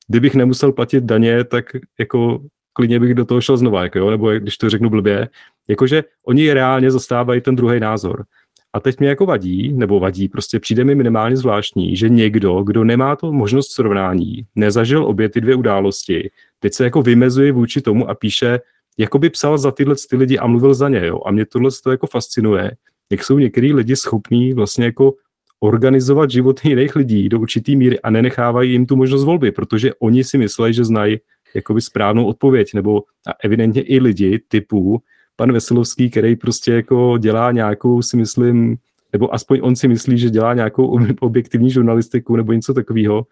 kdybych 0.08 0.36
nemusel 0.36 0.72
platit 0.72 1.04
daně, 1.04 1.44
tak 1.44 1.66
jako 2.00 2.42
klidně 2.74 3.00
bych 3.00 3.14
do 3.14 3.26
toho 3.26 3.42
šel 3.42 3.58
znova, 3.58 3.84
jako 3.84 4.00
jo? 4.00 4.10
nebo 4.12 4.32
když 4.32 4.58
to 4.58 4.70
řeknu 4.70 4.90
blbě, 4.90 5.30
jakože 5.68 6.04
oni 6.26 6.54
reálně 6.54 6.92
zastávají 6.92 7.42
ten 7.42 7.56
druhý 7.56 7.80
názor. 7.80 8.26
A 8.74 8.80
teď 8.80 9.00
mě 9.00 9.10
jako 9.10 9.26
vadí, 9.26 9.74
nebo 9.74 10.00
vadí, 10.00 10.28
prostě 10.30 10.60
přijde 10.60 10.84
mi 10.84 10.96
minimálně 10.96 11.38
zvláštní, 11.38 11.96
že 11.96 12.10
někdo, 12.10 12.64
kdo 12.64 12.84
nemá 12.84 13.16
to 13.16 13.32
možnost 13.32 13.72
srovnání, 13.72 14.46
nezažil 14.56 15.06
obě 15.06 15.30
ty 15.30 15.42
dvě 15.42 15.56
události, 15.56 16.30
teď 16.60 16.74
se 16.74 16.84
jako 16.84 17.02
vymezuje 17.02 17.52
vůči 17.52 17.82
tomu 17.82 18.10
a 18.10 18.16
píše, 18.16 18.60
jako 18.98 19.20
by 19.20 19.30
psal 19.30 19.58
za 19.58 19.72
tyhle 19.72 19.96
ty 20.10 20.16
lidi 20.16 20.38
a 20.38 20.48
mluvil 20.48 20.74
za 20.74 20.90
ně, 20.90 21.06
jo. 21.06 21.22
A 21.26 21.32
mě 21.32 21.46
tohle 21.46 21.70
to 21.84 21.92
jako 21.92 22.08
fascinuje, 22.08 22.72
jak 23.12 23.24
jsou 23.24 23.40
některý 23.40 23.74
lidi 23.74 23.96
schopní 23.96 24.54
vlastně 24.54 24.86
jako 24.86 25.14
organizovat 25.60 26.32
životy 26.32 26.70
jiných 26.70 26.96
lidí 26.96 27.30
do 27.30 27.40
určitý 27.40 27.76
míry 27.76 28.00
a 28.00 28.10
nenechávají 28.10 28.72
jim 28.72 28.86
tu 28.86 28.96
možnost 28.96 29.24
volby, 29.24 29.52
protože 29.52 29.94
oni 29.94 30.24
si 30.24 30.38
myslí, 30.38 30.74
že 30.74 30.86
znají 30.86 31.18
jakoby 31.56 31.82
správnou 31.82 32.26
odpověď, 32.26 32.74
nebo 32.74 33.04
a 33.28 33.32
evidentně 33.44 33.82
i 33.82 34.00
lidi 34.00 34.40
typu 34.48 35.02
pan 35.36 35.52
Veselovský, 35.52 36.10
který 36.10 36.36
prostě 36.36 36.74
jako 36.74 37.18
dělá 37.18 37.52
nějakou, 37.52 38.02
si 38.02 38.18
myslím, 38.18 38.78
nebo 39.14 39.34
aspoň 39.34 39.60
on 39.62 39.76
si 39.76 39.88
myslí, 39.88 40.18
že 40.18 40.30
dělá 40.30 40.54
nějakou 40.54 41.00
objektivní 41.20 41.72
žurnalistiku 41.72 42.36
nebo 42.36 42.54
něco 42.54 42.74
takového. 42.74 43.26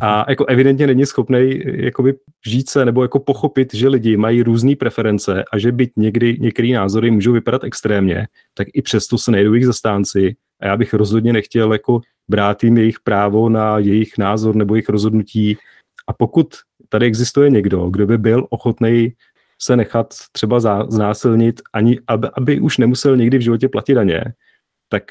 A 0.00 0.24
jako 0.28 0.44
evidentně 0.44 0.86
není 0.86 1.06
schopný 1.06 1.60
jakoby 1.64 2.14
žít 2.46 2.70
se 2.70 2.84
nebo 2.84 3.02
jako 3.02 3.18
pochopit, 3.18 3.74
že 3.74 3.88
lidi 3.88 4.16
mají 4.16 4.42
různé 4.42 4.76
preference 4.76 5.44
a 5.52 5.58
že 5.58 5.72
byť 5.72 5.90
někdy 5.96 6.36
některé 6.40 6.68
názory 6.68 7.10
můžou 7.10 7.32
vypadat 7.32 7.64
extrémně, 7.64 8.26
tak 8.54 8.68
i 8.74 8.82
přesto 8.82 9.18
se 9.18 9.30
nejdou 9.30 9.52
jejich 9.52 9.66
zastánci. 9.66 10.36
A 10.62 10.66
já 10.66 10.76
bych 10.76 10.94
rozhodně 10.94 11.32
nechtěl 11.32 11.72
jako 11.72 12.00
brát 12.28 12.64
jim 12.64 12.76
jejich 12.76 13.00
právo 13.00 13.48
na 13.48 13.78
jejich 13.78 14.18
názor 14.18 14.56
nebo 14.56 14.74
jejich 14.74 14.88
rozhodnutí. 14.88 15.56
A 16.06 16.12
pokud 16.12 16.54
tady 16.88 17.06
existuje 17.06 17.50
někdo, 17.50 17.90
kdo 17.90 18.06
by 18.06 18.18
byl 18.18 18.46
ochotný 18.50 19.12
se 19.62 19.76
nechat 19.76 20.14
třeba 20.32 20.60
znásilnit, 20.88 21.60
ani 21.72 22.00
aby, 22.06 22.28
aby 22.34 22.60
už 22.60 22.78
nemusel 22.78 23.16
někdy 23.16 23.38
v 23.38 23.40
životě 23.40 23.68
platit 23.68 23.94
daně, 23.94 24.24
tak 24.88 25.02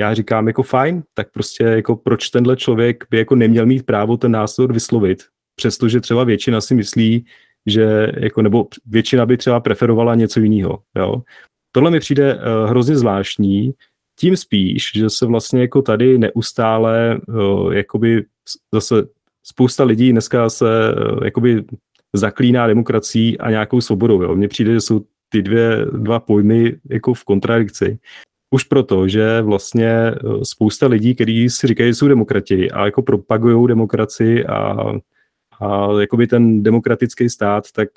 já 0.00 0.14
říkám 0.14 0.46
jako 0.46 0.62
fajn, 0.62 1.02
tak 1.14 1.30
prostě 1.30 1.64
jako 1.64 1.96
proč 1.96 2.28
tenhle 2.28 2.56
člověk 2.56 3.04
by 3.10 3.18
jako 3.18 3.34
neměl 3.34 3.66
mít 3.66 3.86
právo 3.86 4.16
ten 4.16 4.32
názor 4.32 4.72
vyslovit, 4.72 5.22
přestože 5.56 6.00
třeba 6.00 6.24
většina 6.24 6.60
si 6.60 6.74
myslí, 6.74 7.26
že 7.66 8.12
jako, 8.16 8.42
nebo 8.42 8.66
většina 8.86 9.26
by 9.26 9.36
třeba 9.36 9.60
preferovala 9.60 10.14
něco 10.14 10.40
jiného, 10.40 10.82
jo. 10.96 11.22
Tohle 11.72 11.90
mi 11.90 12.00
přijde 12.00 12.34
uh, 12.34 12.40
hrozně 12.70 12.96
zvláštní, 12.96 13.72
tím 14.18 14.36
spíš, 14.36 14.90
že 14.94 15.10
se 15.10 15.26
vlastně 15.26 15.60
jako 15.60 15.82
tady 15.82 16.18
neustále 16.18 17.20
uh, 17.28 17.72
jakoby 17.72 18.24
zase 18.74 18.94
spousta 19.42 19.84
lidí 19.84 20.12
dneska 20.12 20.50
se 20.50 20.94
uh, 20.94 21.24
jakoby 21.24 21.64
zaklíná 22.14 22.66
demokracií 22.66 23.38
a 23.38 23.50
nějakou 23.50 23.80
svobodou. 23.80 24.22
Jo. 24.22 24.36
Mně 24.36 24.48
přijde, 24.48 24.72
že 24.72 24.80
jsou 24.80 25.04
ty 25.28 25.42
dvě, 25.42 25.86
dva 25.92 26.20
pojmy 26.20 26.76
jako 26.90 27.14
v 27.14 27.24
kontradikci. 27.24 27.98
Už 28.50 28.64
proto, 28.64 29.08
že 29.08 29.42
vlastně 29.42 29.88
eh, 29.88 30.14
spousta 30.42 30.86
lidí, 30.86 31.14
kteří 31.14 31.50
si 31.50 31.66
říkají, 31.66 31.90
že 31.90 31.94
jsou 31.94 32.08
demokrati 32.08 32.70
a 32.70 32.84
jako 32.84 33.02
propagují 33.02 33.68
demokracii 33.68 34.44
a, 34.46 34.76
a 35.60 35.88
jakoby 36.00 36.26
ten 36.26 36.62
demokratický 36.62 37.28
stát, 37.28 37.64
tak 37.72 37.88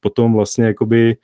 potom 0.00 0.32
vlastně 0.32 0.64
jakoby 0.64 1.16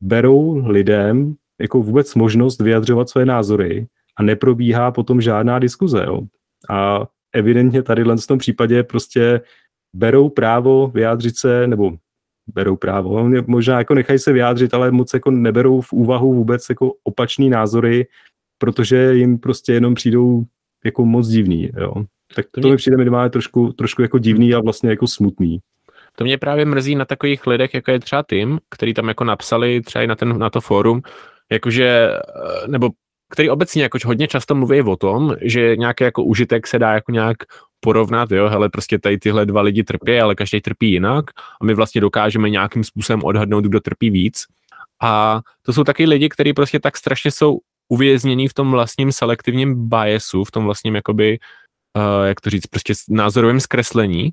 berou 0.00 0.62
lidem 0.66 1.34
jako 1.60 1.82
vůbec 1.82 2.14
možnost 2.14 2.60
vyjadřovat 2.60 3.08
své 3.08 3.26
názory 3.26 3.86
a 4.16 4.22
neprobíhá 4.22 4.90
potom 4.90 5.20
žádná 5.20 5.58
diskuze. 5.58 6.04
Jo. 6.06 6.20
A 6.70 7.06
evidentně 7.32 7.82
tady 7.82 8.04
v 8.04 8.26
tom 8.26 8.38
případě 8.38 8.82
prostě 8.82 9.40
berou 9.94 10.28
právo 10.28 10.88
vyjádřit 10.88 11.36
se, 11.36 11.66
nebo 11.66 11.92
berou 12.54 12.76
právo, 12.76 13.30
možná 13.46 13.78
jako 13.78 13.94
nechají 13.94 14.18
se 14.18 14.32
vyjádřit, 14.32 14.74
ale 14.74 14.90
moc 14.90 15.14
jako 15.14 15.30
neberou 15.30 15.80
v 15.80 15.92
úvahu 15.92 16.34
vůbec 16.34 16.66
jako 16.68 16.92
opačný 17.04 17.50
názory, 17.50 18.06
protože 18.58 19.14
jim 19.14 19.38
prostě 19.38 19.72
jenom 19.72 19.94
přijdou 19.94 20.42
jako 20.84 21.04
moc 21.04 21.28
divný, 21.28 21.70
jo. 21.76 21.92
Tak 22.34 22.46
to, 22.50 22.60
to 22.60 22.68
mě... 22.68 22.70
mi 22.70 22.76
přijde 22.76 22.96
minimálně 22.96 23.30
trošku, 23.30 23.72
trošku 23.72 24.02
jako 24.02 24.18
divný 24.18 24.54
a 24.54 24.60
vlastně 24.60 24.90
jako 24.90 25.06
smutný. 25.06 25.58
To 26.16 26.24
mě 26.24 26.38
právě 26.38 26.64
mrzí 26.64 26.94
na 26.94 27.04
takových 27.04 27.46
lidech, 27.46 27.74
jako 27.74 27.90
je 27.90 28.00
třeba 28.00 28.24
Tim, 28.28 28.58
který 28.70 28.94
tam 28.94 29.08
jako 29.08 29.24
napsali 29.24 29.80
třeba 29.80 30.02
i 30.02 30.06
na, 30.06 30.14
ten, 30.14 30.38
na 30.38 30.50
to 30.50 30.60
fórum, 30.60 31.02
jakože, 31.52 32.10
eh, 32.10 32.68
nebo 32.68 32.90
který 33.32 33.50
obecně 33.50 33.82
jakož 33.82 34.04
hodně 34.04 34.28
často 34.28 34.54
mluví 34.54 34.82
o 34.82 34.96
tom, 34.96 35.36
že 35.40 35.76
nějaký 35.76 36.04
jako 36.04 36.24
užitek 36.24 36.66
se 36.66 36.78
dá 36.78 36.92
jako 36.92 37.12
nějak 37.12 37.36
porovnat, 37.80 38.30
jo, 38.30 38.48
hele, 38.48 38.68
prostě 38.68 38.98
tady 38.98 39.18
tyhle 39.18 39.46
dva 39.46 39.60
lidi 39.60 39.84
trpí, 39.84 40.18
ale 40.18 40.34
každý 40.34 40.60
trpí 40.60 40.90
jinak 40.90 41.24
a 41.60 41.64
my 41.64 41.74
vlastně 41.74 42.00
dokážeme 42.00 42.50
nějakým 42.50 42.84
způsobem 42.84 43.24
odhadnout, 43.24 43.64
kdo 43.64 43.80
trpí 43.80 44.10
víc. 44.10 44.44
A 45.02 45.40
to 45.62 45.72
jsou 45.72 45.84
taky 45.84 46.06
lidi, 46.06 46.28
kteří 46.28 46.52
prostě 46.52 46.80
tak 46.80 46.96
strašně 46.96 47.30
jsou 47.30 47.58
uvěznění 47.88 48.48
v 48.48 48.54
tom 48.54 48.70
vlastním 48.70 49.12
selektivním 49.12 49.88
biasu, 49.88 50.44
v 50.44 50.50
tom 50.50 50.64
vlastním 50.64 50.94
jakoby, 50.94 51.38
uh, 51.96 52.26
jak 52.26 52.40
to 52.40 52.50
říct, 52.50 52.66
prostě 52.66 52.94
názorovém 53.08 53.60
zkreslení, 53.60 54.30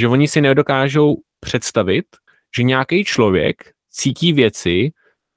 že 0.00 0.08
oni 0.08 0.28
si 0.28 0.40
nedokážou 0.40 1.16
představit, 1.40 2.04
že 2.56 2.62
nějaký 2.62 3.04
člověk 3.04 3.56
cítí 3.90 4.32
věci 4.32 4.90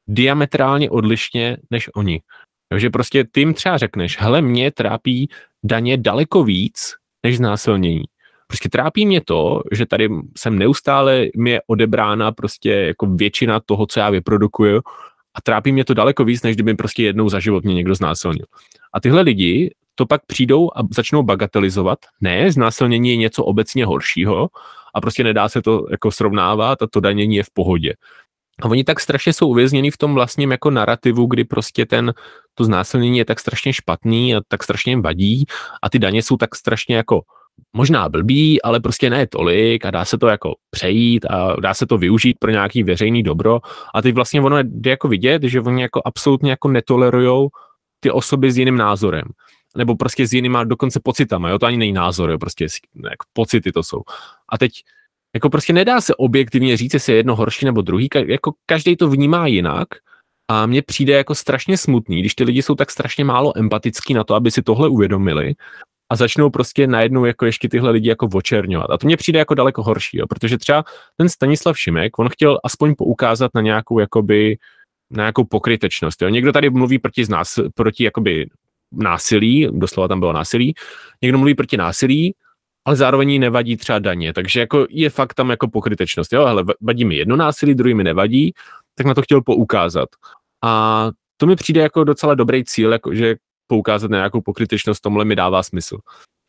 diametrálně 0.07 0.89
odlišně 0.89 1.57
než 1.71 1.89
oni. 1.95 2.21
Takže 2.69 2.89
prostě 2.89 3.23
ty 3.31 3.39
jim 3.39 3.53
třeba 3.53 3.77
řekneš, 3.77 4.19
hele, 4.19 4.41
mě 4.41 4.71
trápí 4.71 5.29
daně 5.63 5.97
daleko 5.97 6.43
víc 6.43 6.93
než 7.25 7.37
znásilnění. 7.37 8.03
Prostě 8.47 8.69
trápí 8.69 9.05
mě 9.05 9.21
to, 9.21 9.61
že 9.71 9.85
tady 9.85 10.09
jsem 10.37 10.57
neustále, 10.57 11.25
mi 11.37 11.49
je 11.49 11.61
odebrána 11.67 12.31
prostě 12.31 12.71
jako 12.71 13.05
většina 13.05 13.59
toho, 13.65 13.85
co 13.85 13.99
já 13.99 14.09
vyprodukuju 14.09 14.81
a 15.33 15.41
trápí 15.43 15.71
mě 15.71 15.85
to 15.85 15.93
daleko 15.93 16.23
víc, 16.23 16.43
než 16.43 16.55
kdyby 16.55 16.73
prostě 16.73 17.03
jednou 17.03 17.29
za 17.29 17.39
život 17.39 17.63
mě 17.63 17.73
někdo 17.73 17.95
znásilnil. 17.95 18.45
A 18.93 18.99
tyhle 18.99 19.21
lidi 19.21 19.75
to 19.95 20.05
pak 20.05 20.25
přijdou 20.25 20.69
a 20.75 20.81
začnou 20.95 21.23
bagatelizovat. 21.23 21.99
Ne, 22.21 22.51
znásilnění 22.51 23.09
je 23.09 23.17
něco 23.17 23.43
obecně 23.43 23.85
horšího 23.85 24.49
a 24.93 25.01
prostě 25.01 25.23
nedá 25.23 25.49
se 25.49 25.61
to 25.61 25.85
jako 25.91 26.11
srovnávat 26.11 26.81
a 26.81 26.87
to 26.87 26.99
danění 26.99 27.35
je 27.35 27.43
v 27.43 27.51
pohodě. 27.53 27.93
A 28.61 28.65
oni 28.65 28.83
tak 28.83 28.99
strašně 28.99 29.33
jsou 29.33 29.47
uvězněni 29.47 29.91
v 29.91 29.97
tom 29.97 30.13
vlastním 30.13 30.51
jako 30.51 30.69
narrativu, 30.71 31.25
kdy 31.25 31.43
prostě 31.43 31.85
ten, 31.85 32.13
to 32.55 32.63
znásilnění 32.63 33.17
je 33.17 33.25
tak 33.25 33.39
strašně 33.39 33.73
špatný 33.73 34.35
a 34.35 34.41
tak 34.47 34.63
strašně 34.63 34.91
jim 34.91 35.01
vadí 35.01 35.45
a 35.83 35.89
ty 35.89 35.99
daně 35.99 36.23
jsou 36.23 36.37
tak 36.37 36.55
strašně 36.55 36.95
jako 36.95 37.21
možná 37.73 38.09
blbý, 38.09 38.61
ale 38.61 38.79
prostě 38.79 39.09
ne 39.09 39.27
tolik 39.27 39.85
a 39.85 39.91
dá 39.91 40.05
se 40.05 40.17
to 40.17 40.27
jako 40.27 40.55
přejít 40.69 41.25
a 41.25 41.55
dá 41.59 41.73
se 41.73 41.85
to 41.85 41.97
využít 41.97 42.37
pro 42.39 42.51
nějaký 42.51 42.83
veřejný 42.83 43.23
dobro 43.23 43.59
a 43.95 44.01
teď 44.01 44.15
vlastně 44.15 44.41
ono 44.41 44.57
jde 44.63 44.89
jako 44.89 45.07
vidět, 45.07 45.43
že 45.43 45.61
oni 45.61 45.81
jako 45.81 46.01
absolutně 46.05 46.49
jako 46.49 46.67
netolerujou 46.67 47.49
ty 47.99 48.11
osoby 48.11 48.51
s 48.51 48.57
jiným 48.57 48.77
názorem 48.77 49.23
nebo 49.77 49.95
prostě 49.95 50.27
s 50.27 50.33
jinýma 50.33 50.63
dokonce 50.63 50.99
pocitama, 51.03 51.49
jo, 51.49 51.59
to 51.59 51.65
ani 51.65 51.77
není 51.77 51.93
názor, 51.93 52.31
jo, 52.31 52.37
prostě 52.37 52.67
jako 53.03 53.25
pocity 53.33 53.71
to 53.71 53.83
jsou. 53.83 54.01
A 54.49 54.57
teď 54.57 54.71
jako 55.37 55.49
prostě 55.49 55.73
nedá 55.73 56.01
se 56.01 56.15
objektivně 56.15 56.77
říct, 56.77 56.93
jestli 56.93 57.13
je 57.13 57.17
jedno 57.17 57.35
horší 57.35 57.65
nebo 57.65 57.81
druhý, 57.81 58.09
jako 58.25 58.53
každý 58.65 58.95
to 58.95 59.09
vnímá 59.09 59.47
jinak 59.47 59.87
a 60.47 60.65
mně 60.65 60.81
přijde 60.81 61.13
jako 61.13 61.35
strašně 61.35 61.77
smutný, 61.77 62.19
když 62.19 62.35
ty 62.35 62.43
lidi 62.43 62.61
jsou 62.61 62.75
tak 62.75 62.91
strašně 62.91 63.23
málo 63.23 63.57
empatický 63.57 64.13
na 64.13 64.23
to, 64.23 64.35
aby 64.35 64.51
si 64.51 64.61
tohle 64.61 64.89
uvědomili 64.89 65.53
a 66.09 66.15
začnou 66.15 66.49
prostě 66.49 66.87
najednou 66.87 67.25
jako 67.25 67.45
ještě 67.45 67.69
tyhle 67.69 67.91
lidi 67.91 68.09
jako 68.09 68.29
očerňovat. 68.33 68.89
A 68.89 68.97
to 68.97 69.07
mně 69.07 69.17
přijde 69.17 69.39
jako 69.39 69.53
daleko 69.53 69.83
horší, 69.83 70.17
jo, 70.17 70.27
protože 70.27 70.57
třeba 70.57 70.83
ten 71.17 71.29
Stanislav 71.29 71.79
Šimek, 71.79 72.19
on 72.19 72.29
chtěl 72.29 72.59
aspoň 72.63 72.95
poukázat 72.95 73.51
na 73.55 73.61
nějakou 73.61 73.99
jakoby 73.99 74.57
na 75.11 75.23
nějakou 75.23 75.43
pokrytečnost. 75.43 76.21
Jo. 76.21 76.29
Někdo 76.29 76.51
tady 76.51 76.69
mluví 76.69 76.99
proti, 76.99 77.25
nás, 77.29 77.59
proti 77.75 78.03
jakoby 78.03 78.49
násilí, 78.91 79.67
doslova 79.71 80.07
tam 80.07 80.19
bylo 80.19 80.33
násilí, 80.33 80.73
někdo 81.21 81.37
mluví 81.37 81.55
proti 81.55 81.77
násilí, 81.77 82.33
ale 82.87 82.95
zároveň 82.95 83.29
jí 83.29 83.39
nevadí 83.39 83.77
třeba 83.77 83.99
daně, 83.99 84.33
takže 84.33 84.59
jako 84.59 84.87
je 84.89 85.09
fakt 85.09 85.33
tam 85.33 85.49
jako 85.49 85.67
pokrytečnost. 85.67 86.33
Jo, 86.33 86.41
ale 86.41 86.63
vadí 86.81 87.05
mi 87.05 87.15
jedno 87.15 87.35
násilí, 87.35 87.75
druhý 87.75 87.93
mi 87.93 88.03
nevadí, 88.03 88.53
tak 88.95 89.07
na 89.07 89.13
to 89.13 89.21
chtěl 89.21 89.41
poukázat. 89.41 90.09
A 90.63 91.09
to 91.37 91.45
mi 91.45 91.55
přijde 91.55 91.81
jako 91.81 92.03
docela 92.03 92.35
dobrý 92.35 92.63
cíl, 92.65 92.91
jako 92.91 93.13
že 93.13 93.35
poukázat 93.67 94.11
na 94.11 94.17
nějakou 94.17 94.41
pokrytečnost, 94.41 95.01
tomhle 95.01 95.25
mi 95.25 95.35
dává 95.35 95.63
smysl. 95.63 95.97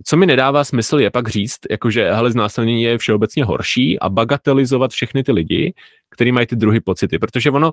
Co 0.05 0.17
mi 0.17 0.27
nedává 0.27 0.65
smysl 0.65 0.99
je 0.99 1.11
pak 1.11 1.29
říct, 1.29 1.59
jakože 1.71 2.13
hele, 2.13 2.31
znásilnění 2.31 2.83
je 2.83 2.99
všeobecně 2.99 3.45
horší 3.45 3.99
a 3.99 4.09
bagatelizovat 4.09 4.91
všechny 4.91 5.23
ty 5.23 5.33
lidi, 5.33 5.75
kteří 6.11 6.33
mají 6.33 6.47
ty 6.47 6.57
druhy 6.57 6.81
pocity, 6.81 7.19
protože 7.19 7.51
ono, 7.51 7.73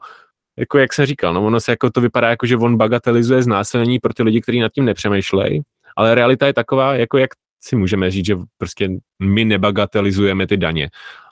jako 0.60 0.78
jak 0.78 0.94
jsem 0.94 1.06
říkal, 1.06 1.34
no 1.34 1.46
ono 1.46 1.60
se 1.60 1.72
jako 1.72 1.90
to 1.90 2.02
vypadá 2.02 2.30
jako, 2.30 2.46
že 2.46 2.58
on 2.58 2.78
bagatelizuje 2.78 3.44
znásilnění 3.44 4.00
pro 4.00 4.14
ty 4.14 4.24
lidi, 4.24 4.42
kteří 4.42 4.60
nad 4.60 4.72
tím 4.72 4.86
nepřemýšlejí, 4.86 5.62
ale 5.98 6.16
realita 6.16 6.48
je 6.48 6.54
taková, 6.54 6.96
jako 6.96 7.18
jak 7.18 7.30
si 7.66 7.76
můžeme 7.76 8.12
říct, 8.12 8.26
že 8.26 8.36
prostě 8.58 8.90
my 9.20 9.46
nebagatelizujeme 9.46 10.48
ty 10.48 10.58
daně. 10.58 10.90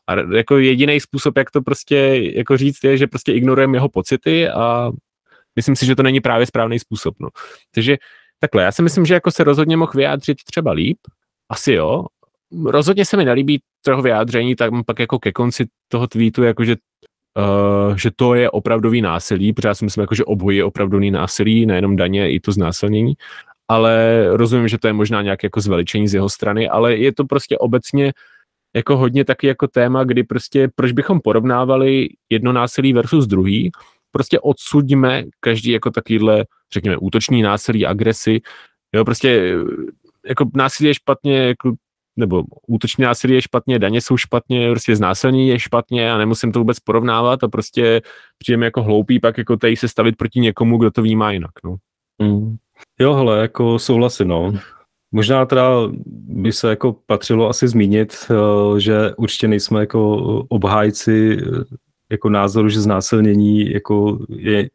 A 0.07 0.35
jako 0.35 0.57
jediný 0.57 0.99
způsob, 0.99 1.37
jak 1.37 1.51
to 1.51 1.61
prostě 1.61 1.95
jako 2.35 2.57
říct, 2.57 2.83
je, 2.83 2.97
že 2.97 3.07
prostě 3.07 3.33
ignorujeme 3.33 3.77
jeho 3.77 3.89
pocity 3.89 4.49
a 4.49 4.91
myslím 5.55 5.75
si, 5.75 5.85
že 5.85 5.95
to 5.95 6.03
není 6.03 6.21
právě 6.21 6.45
správný 6.45 6.79
způsob. 6.79 7.15
No. 7.19 7.29
Takže 7.75 7.97
takhle, 8.39 8.63
já 8.63 8.71
si 8.71 8.81
myslím, 8.81 9.05
že 9.05 9.13
jako 9.13 9.31
se 9.31 9.43
rozhodně 9.43 9.77
mohl 9.77 9.91
vyjádřit 9.95 10.37
třeba 10.43 10.71
líp, 10.71 10.97
asi 11.49 11.73
jo. 11.73 12.05
Rozhodně 12.65 13.05
se 13.05 13.17
mi 13.17 13.25
nelíbí 13.25 13.61
toho 13.85 14.01
vyjádření, 14.01 14.55
tak 14.55 14.71
pak 14.85 14.99
jako 14.99 15.19
ke 15.19 15.31
konci 15.31 15.65
toho 15.87 16.07
tweetu, 16.07 16.43
jakože 16.43 16.75
Uh, 17.37 17.95
že 17.95 18.11
to 18.15 18.35
je 18.35 18.49
opravdový 18.49 19.01
násilí, 19.01 19.53
protože 19.53 19.67
já 19.67 19.75
si 19.75 19.85
myslím, 19.85 20.01
jako, 20.01 20.15
že 20.15 20.25
obojí 20.25 20.57
je 20.57 20.63
opravdový 20.63 21.11
násilí, 21.11 21.65
nejenom 21.65 21.95
daně, 21.95 22.31
i 22.31 22.39
to 22.39 22.51
znásilnění 22.51 23.13
ale 23.74 24.24
rozumím, 24.30 24.68
že 24.68 24.77
to 24.77 24.88
je 24.88 24.94
možná 24.94 25.22
nějaké 25.22 25.46
jako 25.48 25.62
zveličení 25.62 26.08
z 26.08 26.13
jeho 26.13 26.30
strany, 26.30 26.70
ale 26.70 26.96
je 26.96 27.13
to 27.13 27.25
prostě 27.25 27.58
obecně 27.58 28.13
jako 28.75 28.98
hodně 28.98 29.25
taky 29.25 29.48
jako 29.48 29.68
téma, 29.68 30.03
kdy 30.03 30.24
prostě 30.24 30.70
proč 30.75 30.92
bychom 30.92 31.20
porovnávali 31.20 32.10
jedno 32.30 32.53
násilí 32.53 32.94
versus 32.94 33.27
druhý, 33.27 33.72
prostě 34.12 34.39
odsuďme 34.39 35.24
každý 35.39 35.72
jako 35.72 35.92
takovýhle, 35.92 36.46
řekněme, 36.74 36.98
útočný 36.98 37.42
násilí, 37.42 37.86
agresi, 37.86 38.42
jo, 38.96 39.06
prostě 39.06 39.56
jako 40.27 40.50
násilí 40.53 40.88
je 40.88 40.94
špatně, 40.94 41.38
jako, 41.38 41.74
nebo 42.15 42.44
útočný 42.68 43.03
násilí 43.03 43.34
je 43.34 43.42
špatně, 43.42 43.80
daně 43.80 44.01
jsou 44.01 44.18
špatně, 44.18 44.70
prostě 44.70 44.96
znásilní 44.96 45.48
je 45.48 45.60
špatně 45.60 46.12
a 46.12 46.18
nemusím 46.18 46.51
to 46.51 46.60
vůbec 46.60 46.80
porovnávat 46.80 47.44
a 47.44 47.48
prostě 47.48 48.01
přijdeme 48.38 48.65
jako 48.65 48.84
hloupý 48.84 49.20
pak 49.20 49.38
jako 49.38 49.58
tady 49.58 49.75
se 49.75 49.88
stavit 49.88 50.15
proti 50.18 50.39
někomu, 50.39 50.77
kdo 50.77 50.92
to 50.92 51.01
vnímá 51.01 51.32
jinak, 51.32 51.51
no. 51.63 51.75
Mm. 52.22 52.58
Jo, 53.00 53.13
hele, 53.13 53.42
jako 53.42 53.80
souhlasím, 53.80 54.27
no. 54.27 54.53
Možná 55.12 55.46
teda 55.46 55.70
by 56.27 56.51
se 56.51 56.70
jako 56.70 56.96
patřilo 57.06 57.50
asi 57.50 57.68
zmínit, 57.68 58.15
eh, 58.32 58.80
že 58.80 59.15
určitě 59.18 59.48
nejsme 59.48 59.80
jako 59.80 60.18
obhájci 60.50 61.38
eh, 61.42 61.63
jako 62.12 62.30
názoru, 62.30 62.70
že 62.70 62.82
znásilnění 62.82 63.72
jako 63.72 64.20
je 64.30 64.70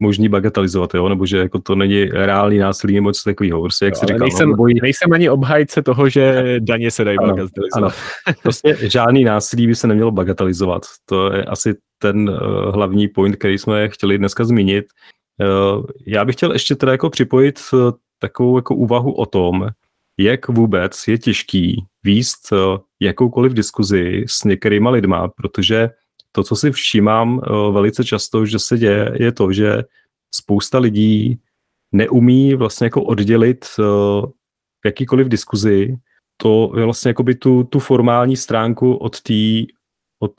možný 0.00 0.28
bagatelizovat, 0.28 0.94
jo? 0.94 1.08
nebo 1.08 1.26
že 1.26 1.38
jako 1.38 1.58
to 1.58 1.74
není 1.74 2.04
reálný 2.04 2.58
násilí 2.58 2.94
nebo 2.94 3.10
něco 3.10 3.22
takového. 3.24 3.62
Prostě, 3.62 3.84
jak 3.84 3.94
jo, 3.94 4.00
říkal, 4.00 4.18
nejsem, 4.18 4.48
no, 4.48 4.56
bojí... 4.56 4.74
nejsem 4.82 5.12
ani 5.12 5.30
obhajce 5.30 5.82
toho, 5.82 6.08
že 6.08 6.56
daně 6.60 6.90
se 6.90 7.04
dají 7.04 7.18
ano, 7.18 7.28
bagatelizovat. 7.28 7.94
Ano. 8.26 8.36
Prostě 8.42 8.76
žádný 8.80 9.24
násilí 9.24 9.66
by 9.66 9.74
se 9.74 9.86
nemělo 9.86 10.10
bagatelizovat. 10.10 10.82
To 11.04 11.32
je 11.32 11.44
asi 11.44 11.74
ten 11.98 12.28
uh, 12.28 12.36
hlavní 12.74 13.08
point, 13.08 13.36
který 13.36 13.58
jsme 13.58 13.88
chtěli 13.88 14.18
dneska 14.18 14.44
zmínit. 14.44 14.84
Uh, 15.40 15.84
já 16.06 16.24
bych 16.24 16.36
chtěl 16.36 16.52
ještě 16.52 16.74
teda 16.74 16.92
jako 16.92 17.10
připojit 17.10 17.60
uh, 17.72 17.90
takovou 18.18 18.58
jako 18.58 18.74
úvahu 18.74 19.12
o 19.12 19.26
tom, 19.26 19.68
jak 20.18 20.48
vůbec 20.48 21.08
je 21.08 21.18
těžký 21.18 21.84
výst 22.02 22.52
uh, 22.52 22.58
jakoukoliv 23.00 23.52
diskuzi 23.52 24.24
s 24.26 24.44
některýma 24.44 24.90
lidma, 24.90 25.28
protože 25.28 25.90
to, 26.32 26.42
co 26.42 26.56
si 26.56 26.72
všímám 26.72 27.40
velice 27.72 28.04
často, 28.04 28.46
že 28.46 28.58
se 28.58 28.78
děje, 28.78 29.12
je 29.20 29.32
to, 29.32 29.52
že 29.52 29.82
spousta 30.34 30.78
lidí 30.78 31.38
neumí 31.92 32.54
vlastně 32.54 32.84
jako 32.86 33.02
oddělit 33.02 33.66
jakýkoliv 34.84 35.28
diskuzi, 35.28 35.96
to 36.36 36.68
vlastně 36.68 37.08
jakoby 37.08 37.34
tu, 37.34 37.64
tu 37.64 37.78
formální 37.78 38.36
stránku 38.36 38.94
od 38.94 39.20
té 39.20 39.34
od, 40.24 40.32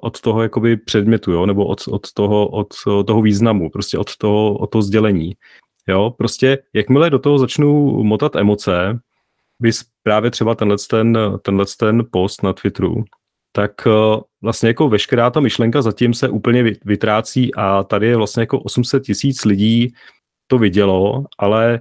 od 0.00 0.20
toho 0.20 0.42
jakoby 0.42 0.76
předmětu, 0.76 1.32
jo? 1.32 1.46
nebo 1.46 1.66
od, 1.66 1.88
od, 1.88 2.12
toho, 2.12 2.48
od 2.48 2.74
toho 3.06 3.22
významu, 3.22 3.70
prostě 3.70 3.98
od 3.98 4.16
toho, 4.16 4.58
od 4.58 4.66
toho 4.70 4.82
sdělení. 4.82 5.32
Jo? 5.88 6.14
Prostě 6.18 6.58
jakmile 6.74 7.10
do 7.10 7.18
toho 7.18 7.38
začnu 7.38 8.02
motat 8.02 8.36
emoce, 8.36 8.98
bys 9.60 9.84
právě 10.02 10.30
třeba 10.30 10.54
tenhle 10.54 10.76
ten, 10.90 11.18
tenhle 11.42 11.64
ten 11.78 12.02
post 12.10 12.42
na 12.42 12.52
Twitteru, 12.52 13.04
tak 13.52 13.86
eh, 13.86 14.20
vlastně 14.42 14.68
jako 14.68 14.88
veškerá 14.88 15.30
ta 15.30 15.40
myšlenka 15.40 15.82
zatím 15.82 16.14
se 16.14 16.28
úplně 16.28 16.62
vytrácí 16.84 17.54
a 17.54 17.84
tady 17.84 18.06
je 18.06 18.16
vlastně 18.16 18.42
jako 18.42 18.60
800 18.60 19.02
tisíc 19.02 19.44
lidí 19.44 19.94
to 20.46 20.58
vidělo, 20.58 21.24
ale 21.38 21.80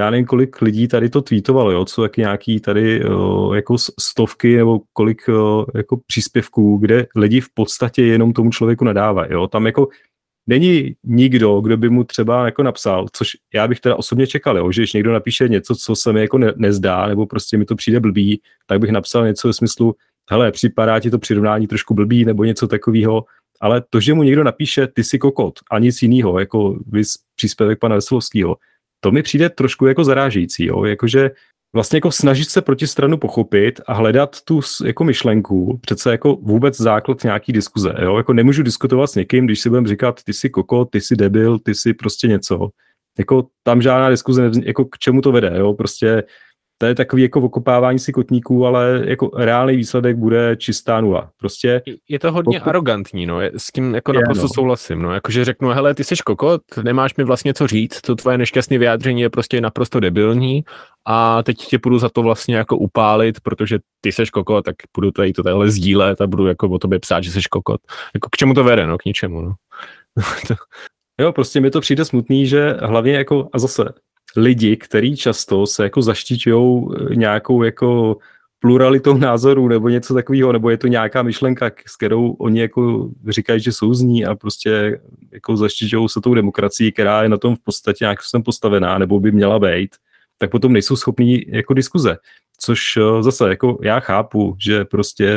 já 0.00 0.10
nevím, 0.10 0.26
kolik 0.26 0.62
lidí 0.62 0.88
tady 0.88 1.10
to 1.10 1.22
tweetovalo, 1.22 1.70
jo, 1.70 1.84
co 1.84 2.02
jak 2.02 2.16
nějaký 2.16 2.60
tady 2.60 3.04
uh, 3.04 3.54
jako 3.54 3.76
stovky 4.00 4.56
nebo 4.56 4.80
kolik 4.92 5.28
uh, 5.28 5.64
jako 5.74 6.00
příspěvků, 6.06 6.78
kde 6.78 7.06
lidi 7.16 7.40
v 7.40 7.48
podstatě 7.54 8.02
jenom 8.02 8.32
tomu 8.32 8.50
člověku 8.50 8.84
nadávají, 8.84 9.32
jo, 9.32 9.46
tam 9.46 9.66
jako 9.66 9.88
není 10.46 10.94
nikdo, 11.04 11.60
kdo 11.60 11.76
by 11.76 11.88
mu 11.88 12.04
třeba 12.04 12.44
jako 12.44 12.62
napsal, 12.62 13.06
což 13.12 13.28
já 13.54 13.68
bych 13.68 13.80
teda 13.80 13.96
osobně 13.96 14.26
čekal, 14.26 14.58
jo, 14.58 14.72
že 14.72 14.80
když 14.80 14.92
někdo 14.92 15.12
napíše 15.12 15.48
něco, 15.48 15.74
co 15.74 15.96
se 15.96 16.12
mi 16.12 16.20
jako 16.20 16.38
ne, 16.38 16.52
nezdá, 16.56 17.06
nebo 17.06 17.26
prostě 17.26 17.58
mi 17.58 17.64
to 17.64 17.76
přijde 17.76 18.00
blbý, 18.00 18.40
tak 18.66 18.80
bych 18.80 18.90
napsal 18.90 19.26
něco 19.26 19.48
ve 19.48 19.54
smyslu, 19.54 19.94
hele, 20.30 20.52
připadá 20.52 21.00
ti 21.00 21.10
to 21.10 21.18
přirovnání 21.18 21.66
trošku 21.66 21.94
blbý, 21.94 22.24
nebo 22.24 22.44
něco 22.44 22.68
takového, 22.68 23.24
ale 23.60 23.82
to, 23.90 24.00
že 24.00 24.14
mu 24.14 24.22
někdo 24.22 24.44
napíše, 24.44 24.86
ty 24.86 25.04
jsi 25.04 25.18
kokot 25.18 25.58
a 25.70 25.78
nic 25.78 26.02
jiného, 26.02 26.38
jako 26.38 26.78
vys 26.86 27.14
příspěvek 27.36 27.78
pana 27.78 27.94
Veselovského, 27.94 28.56
to 29.00 29.12
mi 29.12 29.22
přijde 29.22 29.50
trošku 29.50 29.86
jako 29.86 30.04
zarážející, 30.04 30.66
jo? 30.66 30.84
jakože 30.84 31.30
vlastně 31.74 31.96
jako 31.96 32.12
snažit 32.12 32.48
se 32.48 32.62
proti 32.62 32.86
stranu 32.86 33.16
pochopit 33.16 33.80
a 33.86 33.94
hledat 33.94 34.36
tu 34.44 34.60
jako 34.84 35.04
myšlenku, 35.04 35.78
přece 35.82 36.10
jako 36.10 36.36
vůbec 36.36 36.76
základ 36.76 37.24
nějaký 37.24 37.52
diskuze, 37.52 37.94
jo? 38.02 38.16
jako 38.16 38.32
nemůžu 38.32 38.62
diskutovat 38.62 39.06
s 39.06 39.14
někým, 39.14 39.46
když 39.46 39.60
si 39.60 39.68
budem 39.68 39.86
říkat, 39.86 40.22
ty 40.22 40.32
jsi 40.32 40.50
koko, 40.50 40.84
ty 40.84 41.00
jsi 41.00 41.16
debil, 41.16 41.58
ty 41.58 41.74
jsi 41.74 41.94
prostě 41.94 42.28
něco, 42.28 42.68
jako 43.18 43.46
tam 43.62 43.82
žádná 43.82 44.10
diskuze, 44.10 44.50
jako 44.64 44.84
k 44.84 44.98
čemu 44.98 45.20
to 45.20 45.32
vede, 45.32 45.52
jo? 45.56 45.74
prostě 45.74 46.22
to 46.80 46.86
je 46.86 46.94
takový 46.94 47.22
jako 47.22 47.40
okopávání 47.40 47.98
si 47.98 48.12
kotníků, 48.12 48.66
ale 48.66 49.02
jako 49.06 49.30
reálný 49.36 49.76
výsledek 49.76 50.16
bude 50.16 50.56
čistá 50.56 51.00
nula. 51.00 51.30
Prostě 51.36 51.82
je 52.08 52.18
to 52.18 52.32
hodně 52.32 52.58
pokud... 52.58 52.68
arrogantní, 52.70 53.26
no, 53.26 53.40
s 53.40 53.72
tím 53.72 53.94
jako 53.94 54.12
je, 54.12 54.18
naprosto 54.20 54.44
no. 54.44 54.48
souhlasím, 54.54 55.02
no, 55.02 55.14
jakože 55.14 55.44
řeknu, 55.44 55.68
hele, 55.68 55.94
ty 55.94 56.04
jsi 56.04 56.14
kokot, 56.24 56.62
nemáš 56.82 57.16
mi 57.16 57.24
vlastně 57.24 57.54
co 57.54 57.66
říct, 57.66 58.00
to 58.00 58.16
tvoje 58.16 58.38
nešťastné 58.38 58.78
vyjádření 58.78 59.20
je 59.20 59.30
prostě 59.30 59.60
naprosto 59.60 60.00
debilní 60.00 60.64
a 61.06 61.42
teď 61.42 61.56
tě 61.56 61.78
budu 61.78 61.98
za 61.98 62.08
to 62.08 62.22
vlastně 62.22 62.56
jako 62.56 62.76
upálit, 62.76 63.40
protože 63.40 63.78
ty 64.00 64.12
seš 64.12 64.30
kokot, 64.30 64.64
tak 64.64 64.74
budu 64.96 65.10
tady 65.10 65.32
to 65.32 65.42
takhle 65.42 65.70
sdílet 65.70 66.20
a 66.20 66.26
budu 66.26 66.46
jako 66.46 66.68
o 66.68 66.78
tobě 66.78 66.98
psát, 66.98 67.24
že 67.24 67.30
seš 67.30 67.46
kokot. 67.46 67.80
Jako 68.14 68.28
k 68.32 68.36
čemu 68.36 68.54
to 68.54 68.64
vede, 68.64 68.86
no, 68.86 68.98
k 68.98 69.04
ničemu, 69.04 69.40
no. 69.40 69.54
Jo, 71.20 71.32
prostě 71.32 71.60
mi 71.60 71.70
to 71.70 71.80
přijde 71.80 72.04
smutný, 72.04 72.46
že 72.46 72.76
hlavně 72.82 73.12
jako, 73.12 73.48
a 73.52 73.58
zase, 73.58 73.84
lidi, 74.36 74.76
kteří 74.76 75.16
často 75.16 75.66
se 75.66 75.82
jako 75.82 76.02
zaštiťují 76.02 76.86
eh, 77.10 77.16
nějakou 77.16 77.62
jako 77.62 78.16
pluralitou 78.58 79.16
názorů 79.16 79.68
nebo 79.68 79.88
něco 79.88 80.14
takového, 80.14 80.52
nebo 80.52 80.70
je 80.70 80.76
to 80.76 80.86
nějaká 80.86 81.22
myšlenka, 81.22 81.70
s 81.86 81.96
kterou 81.96 82.30
oni 82.32 82.60
jako 82.60 83.10
říkají, 83.28 83.60
že 83.60 83.72
jsou 83.72 83.94
z 83.94 84.00
ní 84.00 84.24
a 84.24 84.34
prostě 84.34 85.00
jako 85.32 85.56
zaštiťují 85.56 86.08
se 86.08 86.20
tou 86.20 86.34
demokracií, 86.34 86.92
která 86.92 87.22
je 87.22 87.28
na 87.28 87.36
tom 87.36 87.56
v 87.56 87.60
podstatě 87.60 88.04
nějak 88.04 88.22
jsem 88.22 88.42
postavená, 88.42 88.98
nebo 88.98 89.20
by 89.20 89.32
měla 89.32 89.58
být, 89.58 89.96
tak 90.38 90.50
potom 90.50 90.72
nejsou 90.72 90.96
schopní 90.96 91.42
jako 91.46 91.74
diskuze. 91.74 92.16
Což 92.58 92.96
eh, 92.96 93.22
zase 93.22 93.48
jako 93.48 93.78
já 93.82 94.00
chápu, 94.00 94.56
že 94.58 94.84
prostě 94.84 95.36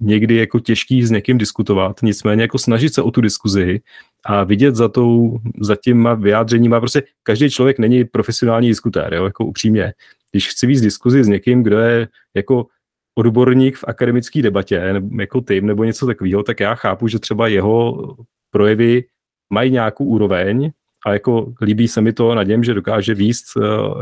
někdy 0.00 0.36
jako 0.36 0.60
těžký 0.60 1.02
s 1.02 1.10
někým 1.10 1.38
diskutovat, 1.38 2.02
nicméně 2.02 2.42
jako 2.42 2.58
snažit 2.58 2.94
se 2.94 3.02
o 3.02 3.10
tu 3.10 3.20
diskuzi 3.20 3.80
a 4.24 4.44
vidět 4.44 4.74
za, 4.74 4.88
tou, 4.88 5.38
za 5.60 5.76
těma 5.76 6.14
vyjádřeníma, 6.14 6.80
prostě 6.80 7.02
každý 7.22 7.50
člověk 7.50 7.78
není 7.78 8.04
profesionální 8.04 8.68
diskutér, 8.68 9.14
jo, 9.14 9.24
jako 9.24 9.44
upřímně. 9.44 9.92
Když 10.30 10.48
chci 10.48 10.66
víc 10.66 10.80
diskuzi 10.80 11.24
s 11.24 11.28
někým, 11.28 11.62
kdo 11.62 11.78
je 11.78 12.08
jako 12.34 12.66
odborník 13.14 13.76
v 13.76 13.84
akademické 13.88 14.42
debatě, 14.42 14.92
nebo 14.92 15.20
jako 15.20 15.40
tým, 15.40 15.66
nebo 15.66 15.84
něco 15.84 16.06
takového, 16.06 16.42
tak 16.42 16.60
já 16.60 16.74
chápu, 16.74 17.08
že 17.08 17.18
třeba 17.18 17.48
jeho 17.48 18.16
projevy 18.50 19.04
mají 19.52 19.70
nějakou 19.70 20.04
úroveň 20.04 20.70
a 21.06 21.12
jako 21.12 21.52
líbí 21.60 21.88
se 21.88 22.00
mi 22.00 22.12
to 22.12 22.34
na 22.34 22.42
něm, 22.42 22.64
že 22.64 22.74
dokáže 22.74 23.14
výst, 23.14 23.44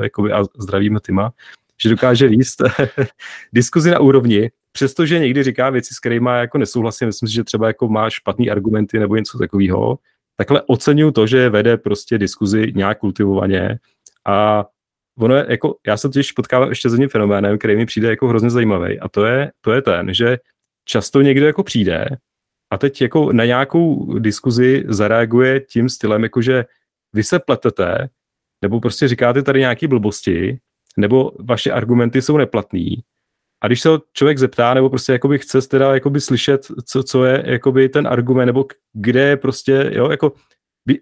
jakoby, 0.03 0.33
a 0.33 0.45
zdravíme 0.59 1.01
Tyma, 1.01 1.33
že 1.83 1.89
dokáže 1.89 2.29
výst 2.29 2.63
diskuzi 3.53 3.91
na 3.91 3.99
úrovni, 3.99 4.51
přestože 4.77 5.19
někdy 5.19 5.43
říká 5.43 5.71
věci, 5.71 5.95
s 5.95 5.99
kterými 5.99 6.31
jako 6.31 6.59
nesouhlasím, 6.59 7.07
myslím 7.07 7.29
si, 7.29 7.35
že 7.35 7.45
třeba 7.45 7.67
jako 7.67 7.89
má 7.89 8.11
špatný 8.11 8.51
argumenty 8.51 8.99
nebo 8.99 9.17
něco 9.17 9.39
takového, 9.39 9.99
takhle 10.37 10.63
oceňuju 10.67 11.11
to, 11.11 11.27
že 11.27 11.49
vede 11.49 11.77
prostě 11.77 12.19
diskuzi 12.19 12.73
nějak 12.75 12.99
kultivovaně 12.99 13.79
a 14.27 14.67
ono 15.19 15.37
je 15.37 15.47
jako, 15.49 15.77
já 15.87 15.97
se 15.97 16.09
totiž 16.09 16.33
potkávám 16.33 16.69
ještě 16.69 16.89
s 16.91 16.93
jedním 16.93 17.09
fenoménem, 17.09 17.59
který 17.59 17.77
mi 17.77 17.87
přijde 17.87 18.09
jako 18.09 18.29
hrozně 18.29 18.51
zajímavý 18.51 19.01
a 19.01 19.09
to 19.09 19.25
je, 19.25 19.53
to 19.61 19.73
je 19.73 19.83
ten, 19.83 20.15
že 20.15 20.39
často 20.85 21.23
někdo 21.23 21.47
jako 21.47 21.63
přijde 21.63 22.09
a 22.71 22.79
teď 22.79 23.03
jako 23.03 23.33
na 23.33 23.45
nějakou 23.45 24.19
diskuzi 24.19 24.85
zareaguje 24.89 25.61
tím 25.61 25.89
stylem, 25.89 26.23
jako 26.23 26.43
že 26.43 26.65
vy 27.13 27.25
se 27.25 27.39
pletete, 27.39 28.09
nebo 28.63 28.81
prostě 28.81 29.09
říkáte 29.09 29.43
tady 29.43 29.61
nějaké 29.61 29.89
blbosti, 29.89 30.59
nebo 30.97 31.33
vaše 31.41 31.73
argumenty 31.73 32.23
jsou 32.23 32.37
neplatný 32.37 33.03
a 33.65 33.67
když 33.67 33.81
se 33.81 33.89
člověk 34.13 34.39
zeptá, 34.39 34.75
nebo 34.75 34.91
prostě 34.91 35.13
jakoby 35.13 35.39
chce 35.39 35.69
teda 35.69 35.95
jakoby 35.95 36.21
slyšet, 36.21 36.67
co, 36.85 37.03
co 37.03 37.25
je 37.25 37.43
jakoby 37.47 37.89
ten 37.89 38.07
argument, 38.07 38.47
nebo 38.47 38.67
kde 38.93 39.21
je 39.21 39.37
prostě, 39.37 39.91
jo, 39.95 40.11
jako 40.11 40.33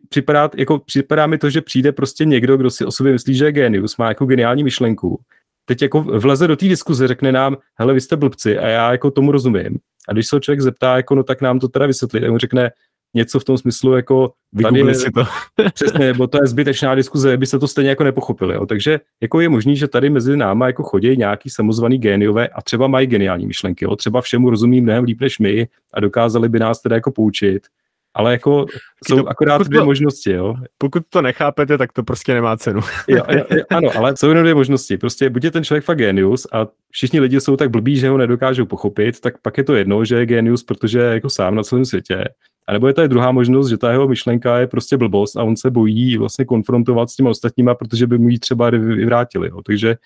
připadá, 0.08 0.50
jako 0.56 0.78
připadá 0.78 1.26
mi 1.26 1.38
to, 1.38 1.50
že 1.50 1.60
přijde 1.60 1.92
prostě 1.92 2.24
někdo, 2.24 2.56
kdo 2.56 2.70
si 2.70 2.84
o 2.84 2.92
sobě 2.92 3.12
myslí, 3.12 3.34
že 3.34 3.44
je 3.44 3.52
genius, 3.52 3.96
má 3.96 4.08
jako 4.08 4.26
geniální 4.26 4.64
myšlenku. 4.64 5.20
Teď 5.64 5.82
jako 5.82 6.02
vleze 6.02 6.46
do 6.46 6.56
té 6.56 6.68
diskuze, 6.68 7.08
řekne 7.08 7.32
nám, 7.32 7.56
hele, 7.78 7.94
vy 7.94 8.00
jste 8.00 8.16
blbci 8.16 8.58
a 8.58 8.68
já 8.68 8.92
jako 8.92 9.10
tomu 9.10 9.32
rozumím. 9.32 9.78
A 10.08 10.12
když 10.12 10.28
se 10.28 10.40
člověk 10.40 10.60
zeptá, 10.60 10.96
jako, 10.96 11.14
no 11.14 11.22
tak 11.22 11.40
nám 11.40 11.58
to 11.58 11.68
teda 11.68 11.86
vysvětlí, 11.86 12.20
tak 12.20 12.30
mu 12.30 12.38
řekne, 12.38 12.70
něco 13.14 13.40
v 13.40 13.44
tom 13.44 13.58
smyslu, 13.58 13.92
jako 13.96 14.32
tady 14.62 14.80
je, 14.80 14.94
si 14.94 15.10
to. 15.10 15.24
přesně, 15.74 16.06
nebo 16.06 16.26
to 16.26 16.38
je 16.42 16.46
zbytečná 16.46 16.94
diskuze, 16.94 17.36
by 17.36 17.46
se 17.46 17.58
to 17.58 17.68
stejně 17.68 17.90
jako 17.90 18.04
nepochopili. 18.04 18.54
Jo. 18.54 18.66
Takže 18.66 19.00
jako 19.20 19.40
je 19.40 19.48
možný, 19.48 19.76
že 19.76 19.88
tady 19.88 20.10
mezi 20.10 20.36
náma 20.36 20.66
jako 20.66 20.82
chodí 20.82 21.16
nějaký 21.16 21.50
samozvaný 21.50 21.98
géniové 21.98 22.48
a 22.48 22.62
třeba 22.62 22.86
mají 22.86 23.06
geniální 23.06 23.46
myšlenky. 23.46 23.84
Jo. 23.84 23.96
Třeba 23.96 24.20
všemu 24.20 24.50
rozumí 24.50 24.80
mnohem 24.80 25.04
líp 25.04 25.20
než 25.20 25.38
my 25.38 25.68
a 25.94 26.00
dokázali 26.00 26.48
by 26.48 26.58
nás 26.58 26.82
teda 26.82 26.96
jako 26.96 27.10
poučit. 27.10 27.66
Ale 28.14 28.32
jako 28.32 28.66
jsou 29.08 29.16
to, 29.16 29.28
akorát 29.28 29.62
dvě 29.62 29.80
to, 29.80 29.84
možnosti, 29.84 30.32
jo. 30.32 30.54
Pokud 30.78 31.02
to 31.08 31.22
nechápete, 31.22 31.78
tak 31.78 31.92
to 31.92 32.02
prostě 32.02 32.34
nemá 32.34 32.56
cenu. 32.56 32.80
jo, 33.08 33.22
jo, 33.30 33.44
jo, 33.50 33.62
ano, 33.70 33.90
ale 33.96 34.16
jsou 34.16 34.28
jenom 34.28 34.42
dvě 34.42 34.54
možnosti. 34.54 34.98
Prostě 34.98 35.30
buď 35.30 35.44
je 35.44 35.50
ten 35.50 35.64
člověk 35.64 35.84
fakt 35.84 35.98
genius 35.98 36.46
a 36.52 36.66
všichni 36.90 37.20
lidi 37.20 37.40
jsou 37.40 37.56
tak 37.56 37.70
blbí, 37.70 37.96
že 37.96 38.08
ho 38.08 38.18
nedokážou 38.18 38.66
pochopit, 38.66 39.20
tak 39.20 39.34
pak 39.42 39.58
je 39.58 39.64
to 39.64 39.74
jedno, 39.74 40.04
že 40.04 40.16
je 40.16 40.26
genius, 40.26 40.62
protože 40.62 40.98
je 40.98 41.14
jako 41.14 41.30
sám 41.30 41.54
na 41.54 41.62
celém 41.62 41.84
světě. 41.84 42.24
A 42.66 42.72
nebo 42.72 42.86
je 42.86 42.94
tady 42.94 43.08
druhá 43.08 43.32
možnost, 43.32 43.68
že 43.68 43.78
ta 43.78 43.90
jeho 43.90 44.08
myšlenka 44.08 44.58
je 44.58 44.66
prostě 44.66 44.96
blbost 44.96 45.36
a 45.36 45.42
on 45.42 45.56
se 45.56 45.70
bojí 45.70 46.16
vlastně 46.16 46.44
konfrontovat 46.44 47.10
s 47.10 47.16
těmi 47.16 47.28
ostatníma, 47.28 47.74
protože 47.74 48.06
by 48.06 48.18
mu 48.18 48.28
ji 48.28 48.38
třeba 48.38 48.70
vyvrátili. 48.70 49.48
Jo. 49.48 49.62
Takže 49.62 49.96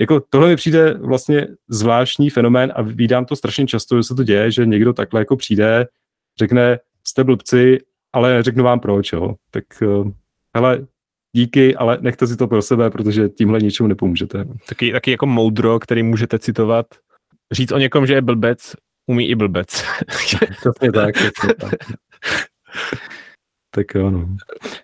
jako 0.00 0.22
tohle 0.30 0.48
mi 0.48 0.56
přijde 0.56 0.94
vlastně 0.94 1.46
zvláštní 1.68 2.30
fenomén 2.30 2.72
a 2.74 2.82
vídám 2.82 3.24
to 3.24 3.36
strašně 3.36 3.66
často, 3.66 3.96
že 3.96 4.02
se 4.02 4.14
to 4.14 4.24
děje, 4.24 4.50
že 4.50 4.66
někdo 4.66 4.92
takhle 4.92 5.20
jako 5.20 5.36
přijde, 5.36 5.86
řekne, 6.38 6.78
jste 7.08 7.24
blbci, 7.24 7.78
ale 8.12 8.42
řeknu 8.42 8.64
vám 8.64 8.80
proč, 8.80 9.12
jo. 9.12 9.34
Tak 9.50 9.64
hele, 10.56 10.86
díky, 11.36 11.76
ale 11.76 11.98
nechte 12.00 12.26
si 12.26 12.36
to 12.36 12.46
pro 12.48 12.62
sebe, 12.62 12.90
protože 12.90 13.28
tímhle 13.28 13.58
ničemu 13.58 13.86
nepomůžete. 13.86 14.44
Taky, 14.68 14.92
taky 14.92 15.10
jako 15.10 15.26
moudro, 15.26 15.78
který 15.78 16.02
můžete 16.02 16.38
citovat. 16.38 16.86
Říct 17.52 17.72
o 17.72 17.78
někom, 17.78 18.06
že 18.06 18.14
je 18.14 18.22
blbec, 18.22 18.72
umí 19.06 19.28
i 19.28 19.34
blbec. 19.34 19.84
Přesně 20.06 20.92
tak, 20.92 21.14
přesně 21.14 21.54
tak. 21.54 21.74
Tak 23.70 23.94
jo, 23.94 24.10
no. 24.10 24.28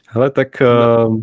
Hele, 0.08 0.30
tak 0.30 0.62
uh, 1.06 1.18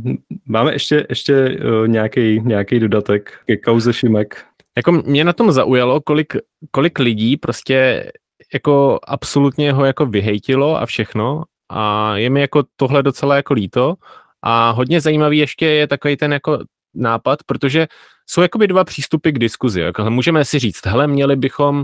máme 0.46 0.74
ještě, 0.74 1.06
ještě 1.10 1.60
uh, 1.64 1.88
nějaký, 1.88 2.40
nějaký 2.40 2.80
dodatek 2.80 3.40
ke 3.46 3.58
kauze 3.58 3.94
Šimek. 3.94 4.46
Jako 4.78 4.92
mě 4.92 5.24
na 5.24 5.34
tom 5.34 5.52
zaujalo, 5.52 6.02
kolik, 6.02 6.34
kolik 6.72 7.00
lidí 7.00 7.38
prostě 7.38 8.12
jako 8.54 9.00
absolutně 9.04 9.74
ho 9.74 9.86
jako 9.86 10.06
vyhejtilo 10.06 10.82
a 10.82 10.86
všechno 10.86 11.44
a 11.70 12.16
je 12.18 12.30
mi 12.30 12.42
jako 12.42 12.64
tohle 12.76 13.04
docela 13.04 13.36
jako 13.36 13.54
líto 13.54 13.96
a 14.42 14.72
hodně 14.72 15.02
zajímavý 15.02 15.38
ještě 15.38 15.66
je 15.66 15.88
takový 15.88 16.18
ten 16.18 16.34
jako 16.34 16.60
nápad, 16.94 17.40
protože 17.46 17.88
jsou 18.30 18.42
jakoby 18.42 18.68
dva 18.68 18.84
přístupy 18.84 19.32
k 19.32 19.40
diskuzi. 19.40 19.82
Jako 19.82 20.10
můžeme 20.10 20.46
si 20.46 20.60
říct, 20.60 20.86
hele, 20.86 21.08
měli 21.08 21.36
bychom 21.36 21.78
uh, 21.78 21.84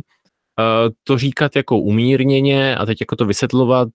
to 1.04 1.17
říkat 1.17 1.56
jako 1.56 1.78
umírněně 1.78 2.76
a 2.76 2.86
teď 2.86 3.02
jako 3.02 3.15
to 3.15 3.26
vysvětlovat 3.26 3.89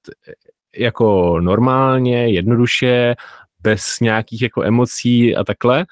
jako 0.77 1.41
normálně, 1.41 2.29
jednoduše, 2.29 3.15
bez 3.61 4.01
nějakých 4.01 4.43
jako 4.43 4.63
emocí 4.63 5.37
a 5.37 5.45
takhle. 5.45 5.87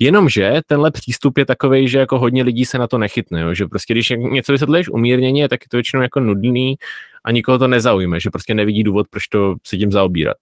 Jenomže 0.00 0.60
tenhle 0.66 0.90
přístup 0.90 1.38
je 1.38 1.46
takový, 1.46 1.88
že 1.88 1.98
jako 1.98 2.18
hodně 2.18 2.42
lidí 2.42 2.64
se 2.64 2.78
na 2.78 2.86
to 2.86 2.98
nechytne, 2.98 3.40
jo? 3.40 3.54
že 3.54 3.66
prostě 3.66 3.94
když 3.94 4.12
něco 4.18 4.52
vysvětlíš 4.52 4.88
umírněně, 4.88 5.48
tak 5.48 5.60
je 5.62 5.68
to 5.68 5.76
většinou 5.76 6.02
jako 6.02 6.20
nudný 6.20 6.76
a 7.24 7.30
nikoho 7.30 7.58
to 7.58 7.68
nezaujme, 7.68 8.20
že 8.20 8.30
prostě 8.30 8.54
nevidí 8.54 8.82
důvod, 8.82 9.06
proč 9.10 9.28
to 9.28 9.54
se 9.66 9.76
tím 9.76 9.92
zaobírat. 9.92 10.36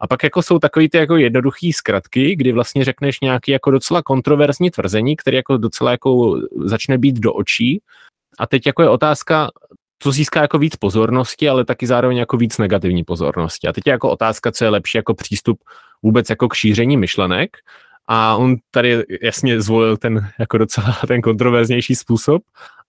A 0.00 0.06
pak 0.06 0.22
jako 0.22 0.42
jsou 0.42 0.58
takový 0.58 0.88
ty 0.88 0.98
jako 0.98 1.16
jednoduchý 1.16 1.72
zkratky, 1.72 2.36
kdy 2.36 2.52
vlastně 2.52 2.84
řekneš 2.84 3.20
nějaký 3.20 3.52
jako 3.52 3.70
docela 3.70 4.02
kontroverzní 4.02 4.70
tvrzení, 4.70 5.16
který 5.16 5.36
jako 5.36 5.56
docela 5.56 5.90
jako 5.90 6.40
začne 6.64 6.98
být 6.98 7.20
do 7.20 7.32
očí. 7.32 7.80
A 8.38 8.46
teď 8.46 8.66
jako 8.66 8.82
je 8.82 8.88
otázka, 8.88 9.50
co 9.98 10.12
získá 10.12 10.42
jako 10.42 10.58
víc 10.58 10.76
pozornosti, 10.76 11.48
ale 11.48 11.64
taky 11.64 11.86
zároveň 11.86 12.16
jako 12.16 12.36
víc 12.36 12.58
negativní 12.58 13.04
pozornosti. 13.04 13.68
A 13.68 13.72
teď 13.72 13.86
je 13.86 13.90
jako 13.90 14.10
otázka, 14.10 14.52
co 14.52 14.64
je 14.64 14.70
lepší 14.70 14.98
jako 14.98 15.14
přístup 15.14 15.58
vůbec 16.02 16.30
jako 16.30 16.48
k 16.48 16.54
šíření 16.54 16.96
myšlenek. 16.96 17.56
A 18.06 18.36
on 18.36 18.56
tady 18.70 19.04
jasně 19.22 19.60
zvolil 19.60 19.96
ten 19.96 20.28
jako 20.38 20.58
docela 20.58 20.96
ten 21.08 21.22
kontroverznější 21.22 21.94
způsob. 21.94 22.42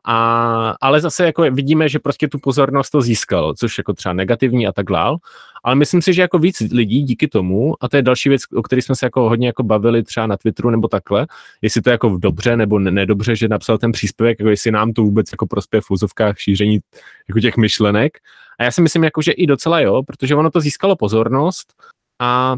A, 0.08 0.76
ale 0.82 1.02
zase 1.02 1.26
jako 1.26 1.42
vidíme, 1.42 1.90
že 1.90 2.00
prostě 2.00 2.28
tu 2.28 2.40
pozornost 2.40 2.90
to 2.90 3.02
získal, 3.02 3.54
což 3.54 3.78
jako 3.78 3.94
třeba 3.94 4.14
negativní 4.14 4.68
a 4.68 4.72
tak 4.72 4.86
dál. 4.86 5.18
Ale 5.64 5.76
myslím 5.76 6.02
si, 6.02 6.14
že 6.14 6.22
jako 6.22 6.40
víc 6.40 6.60
lidí 6.60 7.04
díky 7.04 7.28
tomu, 7.28 7.84
a 7.84 7.90
to 7.90 7.96
je 7.96 8.02
další 8.02 8.30
věc, 8.30 8.42
o 8.56 8.62
které 8.62 8.82
jsme 8.82 8.96
se 8.96 9.06
jako 9.06 9.30
hodně 9.30 9.48
jako 9.48 9.64
bavili 9.64 10.04
třeba 10.04 10.28
na 10.28 10.38
Twitteru 10.38 10.70
nebo 10.70 10.88
takhle, 10.88 11.28
jestli 11.62 11.82
to 11.82 11.90
je 11.90 11.92
jako 11.92 12.18
dobře 12.18 12.58
nebo 12.58 12.80
nedobře, 12.80 13.36
že 13.36 13.48
napsal 13.48 13.78
ten 13.78 13.92
příspěvek, 13.92 14.40
jako 14.40 14.50
jestli 14.50 14.72
nám 14.72 14.94
to 14.94 15.02
vůbec 15.02 15.32
jako 15.32 15.48
prospěje 15.48 15.82
v 15.82 15.92
úzovkách 15.92 16.40
šíření 16.40 16.80
jako 17.28 17.40
těch 17.40 17.58
myšlenek. 17.58 18.18
A 18.60 18.64
já 18.64 18.72
si 18.72 18.82
myslím, 18.82 19.04
jako, 19.04 19.22
že 19.22 19.32
i 19.32 19.48
docela 19.48 19.80
jo, 19.80 20.04
protože 20.04 20.36
ono 20.36 20.52
to 20.52 20.60
získalo 20.62 20.96
pozornost 20.96 21.74
a 22.20 22.56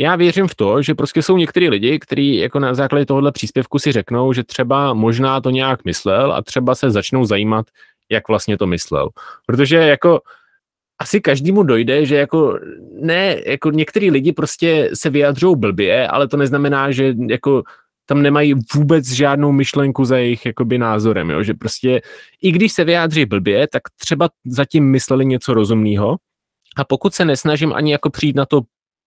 já 0.00 0.16
věřím 0.16 0.48
v 0.48 0.54
to, 0.54 0.82
že 0.82 0.94
prostě 0.94 1.22
jsou 1.22 1.36
některý 1.36 1.68
lidi, 1.68 1.98
kteří 1.98 2.36
jako 2.36 2.58
na 2.58 2.74
základě 2.74 3.06
tohohle 3.06 3.32
příspěvku 3.32 3.78
si 3.78 3.92
řeknou, 3.92 4.32
že 4.32 4.44
třeba 4.44 4.94
možná 4.94 5.40
to 5.40 5.50
nějak 5.50 5.84
myslel 5.84 6.32
a 6.32 6.42
třeba 6.42 6.74
se 6.74 6.90
začnou 6.90 7.24
zajímat, 7.24 7.66
jak 8.10 8.28
vlastně 8.28 8.58
to 8.58 8.66
myslel. 8.66 9.08
Protože 9.46 9.76
jako 9.76 10.20
asi 10.98 11.20
každému 11.20 11.62
dojde, 11.62 12.06
že 12.06 12.16
jako 12.16 12.58
ne, 13.00 13.36
jako 13.46 13.70
některý 13.70 14.10
lidi 14.10 14.32
prostě 14.32 14.90
se 14.94 15.10
vyjadřují 15.10 15.56
blbě, 15.56 16.08
ale 16.08 16.28
to 16.28 16.36
neznamená, 16.36 16.90
že 16.90 17.14
jako 17.28 17.62
tam 18.06 18.22
nemají 18.22 18.54
vůbec 18.74 19.08
žádnou 19.08 19.52
myšlenku 19.52 20.04
za 20.04 20.16
jejich 20.16 20.46
jakoby 20.46 20.78
názorem, 20.78 21.30
jo? 21.30 21.42
že 21.42 21.54
prostě 21.54 22.00
i 22.42 22.52
když 22.52 22.72
se 22.72 22.84
vyjádří 22.84 23.24
blbě, 23.24 23.68
tak 23.68 23.82
třeba 23.98 24.28
zatím 24.44 24.90
mysleli 24.90 25.26
něco 25.26 25.54
rozumného 25.54 26.16
a 26.76 26.84
pokud 26.84 27.14
se 27.14 27.24
nesnažím 27.24 27.72
ani 27.72 27.92
jako 27.92 28.10
přijít 28.10 28.36
na 28.36 28.46
to, 28.46 28.60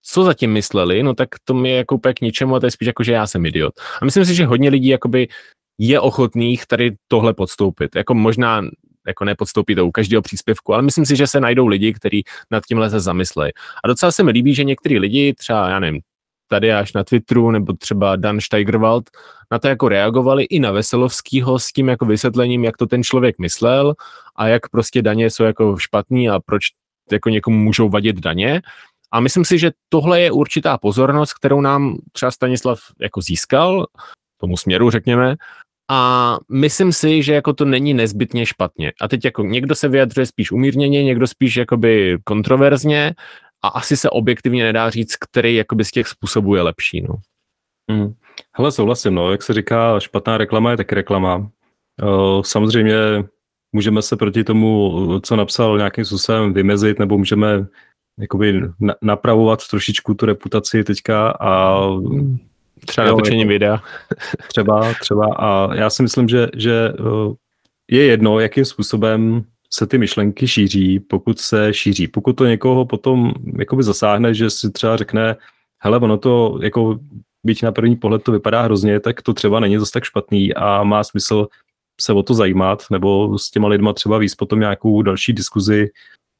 co 0.08 0.24
zatím 0.24 0.52
mysleli, 0.52 1.04
no 1.04 1.14
tak 1.14 1.30
to 1.44 1.54
mi 1.54 1.70
je 1.70 1.78
jako 1.78 1.96
úplně 1.96 2.14
k 2.14 2.22
ničemu 2.22 2.56
a 2.56 2.60
to 2.60 2.66
je 2.66 2.72
spíš 2.72 2.86
jako, 2.86 3.04
že 3.04 3.14
já 3.14 3.28
jsem 3.28 3.46
idiot. 3.46 3.74
A 4.02 4.06
myslím 4.06 4.26
si, 4.26 4.36
že 4.36 4.46
hodně 4.46 4.70
lidí 4.70 4.88
jakoby 4.88 5.28
je 5.78 6.00
ochotných 6.00 6.66
tady 6.66 6.96
tohle 7.08 7.34
podstoupit. 7.34 7.96
Jako 7.96 8.14
možná 8.14 8.62
jako 9.08 9.26
nepodstoupí 9.26 9.76
to 9.76 9.86
u 9.86 9.92
každého 9.92 10.22
příspěvku, 10.22 10.74
ale 10.74 10.84
myslím 10.84 11.06
si, 11.06 11.16
že 11.16 11.28
se 11.28 11.40
najdou 11.40 11.68
lidi, 11.68 11.94
kteří 11.94 12.24
nad 12.52 12.64
tímhle 12.66 12.90
se 12.90 13.00
zamyslejí. 13.00 13.52
A 13.84 13.88
docela 13.88 14.12
se 14.12 14.24
mi 14.24 14.32
líbí, 14.32 14.56
že 14.56 14.64
některý 14.64 15.00
lidi, 15.00 15.34
třeba, 15.34 15.70
já 15.70 15.80
nevím, 15.80 16.02
tady 16.48 16.74
až 16.74 16.94
na 16.94 17.04
Twitteru, 17.04 17.52
nebo 17.52 17.74
třeba 17.74 18.16
Dan 18.16 18.42
Steigerwald, 18.42 19.10
na 19.52 19.60
to 19.60 19.68
jako 19.68 19.90
reagovali 19.90 20.44
i 20.44 20.60
na 20.60 20.72
Veselovskýho 20.72 21.60
s 21.60 21.68
tím 21.68 21.88
jako 21.88 22.06
vysvětlením, 22.06 22.64
jak 22.64 22.78
to 22.78 22.88
ten 22.88 23.04
člověk 23.04 23.40
myslel 23.40 23.94
a 24.36 24.48
jak 24.48 24.70
prostě 24.70 25.02
daně 25.02 25.30
jsou 25.30 25.44
jako 25.44 25.78
špatný 25.78 26.30
a 26.30 26.40
proč 26.40 26.64
jako 27.12 27.30
někomu 27.30 27.58
můžou 27.58 27.90
vadit 27.90 28.20
daně. 28.20 28.62
A 29.12 29.20
myslím 29.20 29.46
si, 29.46 29.60
že 29.60 29.72
tohle 29.90 30.22
je 30.22 30.32
určitá 30.32 30.78
pozornost, 30.78 31.34
kterou 31.34 31.62
nám 31.62 31.98
třeba 32.12 32.32
Stanislav 32.32 32.80
jako 33.02 33.22
získal, 33.22 33.86
tomu 34.38 34.58
směru 34.58 34.90
řekněme, 34.90 35.36
a 35.92 36.38
myslím 36.52 36.94
si, 36.94 37.24
že 37.24 37.34
jako 37.34 37.54
to 37.54 37.66
není 37.66 37.94
nezbytně 37.94 38.46
špatně. 38.46 38.92
A 39.02 39.08
teď 39.08 39.26
jako 39.26 39.44
někdo 39.44 39.76
se 39.76 39.88
vyjadřuje 39.88 40.26
spíš 40.26 40.52
umírněně, 40.52 41.04
někdo 41.04 41.28
spíš 41.28 41.56
jakoby 41.56 42.18
kontroverzně 42.24 43.14
a 43.64 43.68
asi 43.68 43.98
se 43.98 44.10
objektivně 44.10 44.64
nedá 44.64 44.90
říct, 44.90 45.16
který 45.16 45.56
jakoby 45.56 45.86
z 45.86 45.92
těch 45.92 46.08
způsobů 46.08 46.56
je 46.56 46.62
lepší. 46.62 47.02
No. 47.02 47.16
Hmm. 47.92 48.14
Hele, 48.58 48.72
souhlasím, 48.72 49.14
no. 49.14 49.32
Jak 49.32 49.44
se 49.44 49.54
říká, 49.54 50.00
špatná 50.00 50.38
reklama 50.38 50.72
je 50.72 50.78
taky 50.78 50.96
reklama. 50.96 51.38
Uh, 51.38 52.42
samozřejmě 52.42 52.96
můžeme 53.76 54.02
se 54.02 54.16
proti 54.16 54.44
tomu, 54.44 55.20
co 55.20 55.36
napsal, 55.36 55.78
nějakým 55.78 56.06
způsobem 56.06 56.54
vymezit, 56.54 57.00
nebo 57.00 57.18
můžeme 57.18 57.68
jakoby 58.20 58.62
napravovat 59.02 59.68
trošičku 59.70 60.14
tu 60.14 60.26
reputaci 60.26 60.84
teďka 60.84 61.30
a 61.30 61.80
Třeba 62.86 63.08
natočení 63.08 63.40
jako, 63.40 63.50
videa. 63.50 63.82
třeba, 64.48 64.94
třeba. 65.02 65.36
A 65.36 65.76
já 65.76 65.90
si 65.90 66.04
myslím, 66.04 66.28
že, 66.28 66.48
že 66.56 66.94
eh, 67.00 67.34
je 67.92 68.06
jedno, 68.06 68.40
jakým 68.40 68.66
způsobem 68.66 69.44
se 69.74 69.88
ty 69.88 69.98
myšlenky 69.98 70.48
šíří, 70.48 71.00
pokud 71.00 71.40
se 71.40 71.74
šíří. 71.74 72.08
Pokud 72.08 72.34
to 72.34 72.46
někoho 72.46 72.86
potom 72.86 73.34
jakoby 73.60 73.84
zasáhne, 73.84 74.34
že 74.34 74.50
si 74.50 74.72
třeba 74.72 74.98
řekne, 74.98 75.36
hele, 75.80 76.00
ono 76.00 76.18
to 76.18 76.60
jako 76.62 77.00
byť 77.44 77.64
na 77.64 77.72
první 77.72 77.96
pohled 77.96 78.24
to 78.24 78.32
vypadá 78.32 78.62
hrozně, 78.62 79.00
tak 79.00 79.22
to 79.22 79.34
třeba 79.34 79.60
není 79.60 79.78
zase 79.78 79.92
tak 79.92 80.04
špatný 80.04 80.54
a 80.54 80.84
má 80.84 81.04
smysl 81.04 81.48
se 82.02 82.14
o 82.14 82.24
to 82.24 82.34
zajímat, 82.34 82.84
nebo 82.92 83.40
s 83.40 83.52
těma 83.52 83.68
lidma 83.68 83.94
třeba 83.94 84.18
víc 84.18 84.36
potom 84.36 84.60
nějakou 84.60 85.02
další 85.02 85.34
diskuzi, 85.34 85.90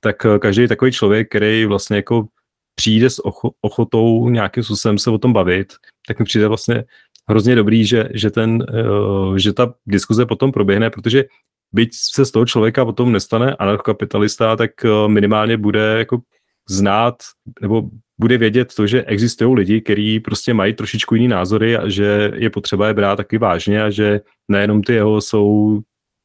tak 0.06 0.26
eh, 0.26 0.40
každý 0.40 0.68
takový 0.68 0.92
člověk, 0.92 1.30
který 1.30 1.66
vlastně 1.66 1.96
jako 1.96 2.28
přijde 2.76 3.10
s 3.10 3.22
ochotou 3.62 4.30
nějakým 4.30 4.64
způsobem 4.64 4.98
se 4.98 5.10
o 5.10 5.18
tom 5.18 5.34
bavit, 5.34 5.74
tak 6.08 6.20
mi 6.20 6.26
přijde 6.26 6.48
vlastně 6.48 6.84
hrozně 7.30 7.56
dobrý, 7.56 7.86
že, 7.86 8.10
že, 8.14 8.30
ten, 8.30 8.66
uh, 8.70 9.36
že 9.36 9.54
ta 9.54 9.74
diskuze 9.88 10.26
potom 10.26 10.52
proběhne, 10.52 10.90
protože 10.90 11.24
byť 11.74 11.90
se 11.94 12.26
z 12.26 12.32
toho 12.32 12.46
člověka 12.46 12.86
potom 12.86 13.12
nestane 13.12 13.56
anarchokapitalista, 13.56 14.56
tak 14.56 14.72
uh, 14.84 15.08
minimálně 15.08 15.58
bude 15.58 15.96
jako 15.98 16.22
znát 16.70 17.16
nebo 17.62 17.90
bude 18.20 18.38
vědět 18.38 18.76
to, 18.76 18.88
že 18.88 19.04
existují 19.04 19.56
lidi, 19.56 19.82
kteří 19.82 20.20
prostě 20.20 20.54
mají 20.54 20.74
trošičku 20.74 21.16
jiný 21.16 21.28
názory 21.28 21.78
a 21.78 21.90
že 21.90 22.32
je 22.36 22.50
potřeba 22.50 22.88
je 22.88 22.94
brát 22.94 23.16
taky 23.16 23.38
vážně 23.38 23.84
a 23.84 23.90
že 23.90 24.22
nejenom 24.48 24.84
ty 24.84 24.94
jeho 24.94 25.22
jsou 25.22 25.80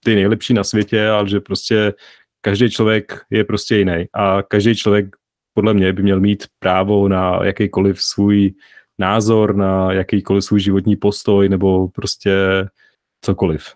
ty 0.04 0.14
nejlepší 0.14 0.54
na 0.54 0.64
světě, 0.64 1.08
ale 1.08 1.28
že 1.28 1.40
prostě 1.40 1.92
každý 2.40 2.70
člověk 2.70 3.20
je 3.30 3.44
prostě 3.44 3.76
jiný 3.76 4.04
a 4.12 4.42
každý 4.42 4.76
člověk 4.76 5.16
podle 5.54 5.74
mě 5.74 5.92
by 5.92 6.02
měl 6.02 6.20
mít 6.20 6.46
právo 6.58 7.08
na 7.08 7.44
jakýkoliv 7.44 8.02
svůj 8.02 8.54
názor, 8.98 9.56
na 9.56 9.92
jakýkoliv 9.92 10.44
svůj 10.44 10.60
životní 10.60 10.96
postoj 10.96 11.48
nebo 11.48 11.88
prostě 11.88 12.32
cokoliv. 13.24 13.74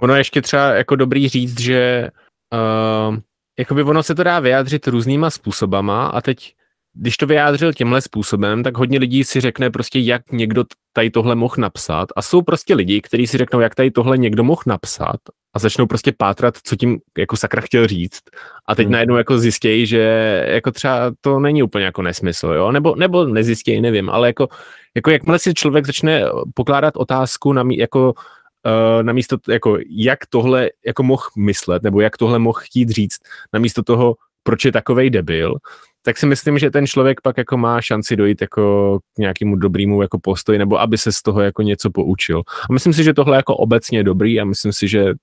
Ono 0.00 0.14
ještě 0.14 0.42
třeba 0.42 0.74
jako 0.74 0.96
dobrý 0.96 1.28
říct, 1.28 1.60
že 1.60 2.10
uh, 2.52 3.16
jakoby 3.58 3.82
ono 3.82 4.02
se 4.02 4.14
to 4.14 4.22
dá 4.22 4.40
vyjádřit 4.40 4.86
různýma 4.86 5.30
způsobama 5.30 6.06
a 6.06 6.20
teď 6.20 6.54
když 6.94 7.16
to 7.16 7.26
vyjádřil 7.26 7.72
tímhle 7.72 8.00
způsobem, 8.00 8.62
tak 8.62 8.78
hodně 8.78 8.98
lidí 8.98 9.24
si 9.24 9.40
řekne 9.40 9.70
prostě, 9.70 9.98
jak 9.98 10.32
někdo 10.32 10.64
tady 10.92 11.10
tohle 11.10 11.34
mohl 11.34 11.54
napsat. 11.58 12.08
A 12.16 12.22
jsou 12.22 12.42
prostě 12.42 12.74
lidi, 12.74 13.00
kteří 13.00 13.26
si 13.26 13.38
řeknou, 13.38 13.60
jak 13.60 13.74
tady 13.74 13.90
tohle 13.90 14.18
někdo 14.18 14.44
mohl 14.44 14.62
napsat 14.66 15.20
a 15.54 15.58
začnou 15.58 15.86
prostě 15.86 16.12
pátrat, 16.18 16.54
co 16.64 16.76
tím 16.76 16.98
jako 17.18 17.36
sakra 17.36 17.60
chtěl 17.60 17.86
říct. 17.86 18.20
A 18.68 18.74
teď 18.74 18.86
hmm. 18.86 18.92
najednou 18.92 19.16
jako 19.16 19.38
zjistějí, 19.38 19.86
že 19.86 20.00
jako 20.48 20.70
třeba 20.70 21.12
to 21.20 21.40
není 21.40 21.62
úplně 21.62 21.84
jako 21.84 22.02
nesmysl, 22.02 22.46
jo? 22.46 22.72
Nebo, 22.72 22.94
nebo 22.96 23.24
nezjistějí, 23.24 23.80
nevím, 23.80 24.10
ale 24.10 24.28
jako, 24.28 24.48
jako 24.94 25.10
jakmile 25.10 25.38
si 25.38 25.54
člověk 25.54 25.86
začne 25.86 26.24
pokládat 26.54 26.96
otázku 26.96 27.52
na, 27.52 27.64
jako, 27.70 28.14
uh, 28.66 29.02
na 29.02 29.12
místo, 29.12 29.36
jako 29.48 29.78
jak 29.90 30.18
tohle 30.26 30.70
jako 30.86 31.02
mohl 31.02 31.22
myslet, 31.38 31.82
nebo 31.82 32.00
jak 32.00 32.16
tohle 32.16 32.38
mohl 32.38 32.58
chtít 32.62 32.90
říct, 32.90 33.18
na 33.52 33.60
místo 33.60 33.82
toho, 33.82 34.16
proč 34.42 34.64
je 34.64 34.72
takovej 34.72 35.10
debil, 35.10 35.54
tak 36.02 36.18
si 36.18 36.26
myslím, 36.26 36.58
že 36.58 36.70
ten 36.70 36.86
člověk 36.86 37.20
pak 37.20 37.38
jako 37.38 37.56
má 37.56 37.80
šanci 37.80 38.16
dojít 38.16 38.40
jako 38.40 38.98
k 39.16 39.18
nějakému 39.18 39.56
dobrému 39.56 40.02
jako 40.02 40.18
postoji, 40.18 40.58
nebo 40.58 40.80
aby 40.80 40.98
se 40.98 41.12
z 41.12 41.22
toho 41.22 41.40
jako 41.40 41.62
něco 41.62 41.90
poučil. 41.90 42.42
A 42.70 42.72
myslím 42.72 42.92
si, 42.92 43.04
že 43.04 43.14
tohle 43.14 43.36
jako 43.36 43.56
obecně 43.56 43.98
je 43.98 44.04
dobrý 44.04 44.40
a 44.40 44.44
myslím 44.44 44.72
si, 44.72 44.88
že 44.88 45.14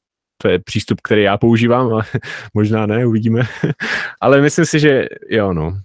to 0.41 0.47
je 0.47 0.59
přístup, 0.59 1.01
který 1.01 1.23
já 1.23 1.37
používám, 1.37 1.93
ale 1.93 2.03
možná 2.53 2.85
ne, 2.85 3.05
uvidíme. 3.05 3.41
ale 4.21 4.41
myslím 4.41 4.65
si, 4.65 4.79
že 4.79 5.05
jo, 5.29 5.53
no. 5.53 5.77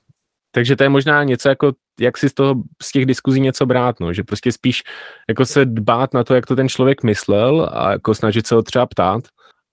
Takže 0.55 0.76
to 0.76 0.83
je 0.83 0.88
možná 0.88 1.24
něco 1.24 1.48
jako, 1.48 1.72
jak 2.00 2.18
si 2.18 2.28
z 2.28 2.35
toho, 2.35 2.55
z 2.83 2.92
těch 2.92 3.07
diskuzí 3.07 3.40
něco 3.40 3.66
brát, 3.66 4.00
no, 4.00 4.12
že 4.12 4.24
prostě 4.24 4.52
spíš 4.52 4.83
jako 5.28 5.46
se 5.46 5.64
dbát 5.64 6.14
na 6.14 6.24
to, 6.24 6.35
jak 6.35 6.46
to 6.46 6.57
ten 6.57 6.68
člověk 6.68 7.02
myslel 7.02 7.70
a 7.72 7.92
jako 7.92 8.14
snažit 8.14 8.46
se 8.46 8.55
ho 8.55 8.62
třeba 8.62 8.87
ptát, 8.87 9.24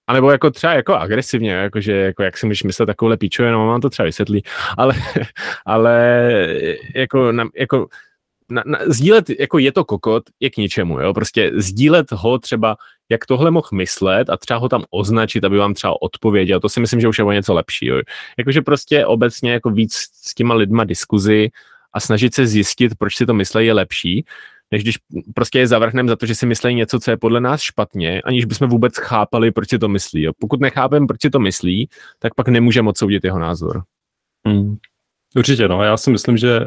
a 0.09 0.13
nebo 0.13 0.31
jako 0.31 0.51
třeba 0.51 0.73
jako 0.73 0.95
agresivně, 0.95 1.51
jako 1.51 1.81
že 1.81 1.91
jako 1.91 2.23
jak 2.23 2.37
si 2.37 2.45
můžeš 2.45 2.63
myslet 2.63 2.85
takovouhle 2.85 3.17
píčově, 3.17 3.51
no 3.51 3.67
mám 3.67 3.81
to 3.81 3.89
třeba 3.89 4.05
vysvětlí, 4.05 4.43
ale, 4.77 4.95
ale 5.65 6.27
jako, 6.95 7.31
na, 7.31 7.47
jako 7.55 7.87
na, 8.49 8.63
na, 8.65 8.79
sdílet, 8.87 9.29
jako 9.39 9.57
je 9.57 9.71
to 9.71 9.85
kokot, 9.85 10.23
je 10.39 10.49
k 10.49 10.57
ničemu, 10.57 10.99
jo, 10.99 11.13
prostě 11.13 11.51
sdílet 11.55 12.11
ho 12.11 12.39
třeba, 12.39 12.75
jak 13.09 13.25
tohle 13.25 13.51
mohl 13.51 13.67
myslet 13.73 14.29
a 14.29 14.37
třeba 14.37 14.59
ho 14.59 14.69
tam 14.69 14.83
označit, 14.89 15.43
aby 15.43 15.57
vám 15.57 15.73
třeba 15.73 16.01
odpověděl, 16.01 16.59
to 16.59 16.69
si 16.69 16.79
myslím, 16.79 17.01
že 17.01 17.07
už 17.07 17.17
je 17.17 17.25
o 17.25 17.31
něco 17.31 17.53
lepší, 17.53 17.85
jo. 17.85 18.01
Jakože 18.37 18.61
prostě 18.61 19.05
obecně 19.05 19.51
jako 19.51 19.69
víc 19.69 19.93
s 20.13 20.35
těma 20.35 20.53
lidma 20.53 20.83
diskuzi 20.83 21.49
a 21.93 21.99
snažit 21.99 22.35
se 22.35 22.47
zjistit, 22.47 22.91
proč 22.97 23.15
si 23.15 23.25
to 23.25 23.33
myslí, 23.33 23.65
je 23.65 23.73
lepší, 23.73 24.25
než 24.71 24.83
když 24.83 24.97
prostě 25.35 25.59
je 25.59 25.67
zavrhneme 25.67 26.09
za 26.09 26.15
to, 26.15 26.25
že 26.25 26.35
si 26.35 26.45
myslí 26.45 26.75
něco, 26.75 26.99
co 26.99 27.11
je 27.11 27.17
podle 27.17 27.41
nás 27.41 27.61
špatně, 27.61 28.21
aniž 28.21 28.45
bychom 28.45 28.69
vůbec 28.69 28.97
chápali, 28.97 29.51
proč 29.51 29.69
si 29.69 29.79
to 29.79 29.87
myslí. 29.87 30.21
Jo. 30.21 30.31
Pokud 30.39 30.59
nechápeme, 30.59 31.07
proč 31.07 31.21
si 31.21 31.29
to 31.29 31.39
myslí, 31.39 31.89
tak 32.19 32.35
pak 32.35 32.47
nemůžeme 32.47 32.89
odsoudit 32.89 33.23
jeho 33.23 33.39
názor. 33.39 33.83
Hmm. 34.47 34.77
Určitě, 35.35 35.67
no. 35.67 35.83
Já 35.83 35.97
si 35.97 36.11
myslím, 36.11 36.37
že 36.37 36.59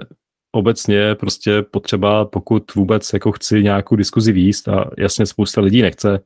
obecně 0.52 1.14
prostě 1.14 1.62
potřeba, 1.62 2.24
pokud 2.24 2.74
vůbec 2.74 3.12
jako 3.12 3.32
chci 3.32 3.62
nějakou 3.62 3.96
diskuzi 3.96 4.32
výst 4.32 4.68
a 4.68 4.90
jasně 4.98 5.26
spousta 5.26 5.60
lidí 5.60 5.82
nechce, 5.82 6.20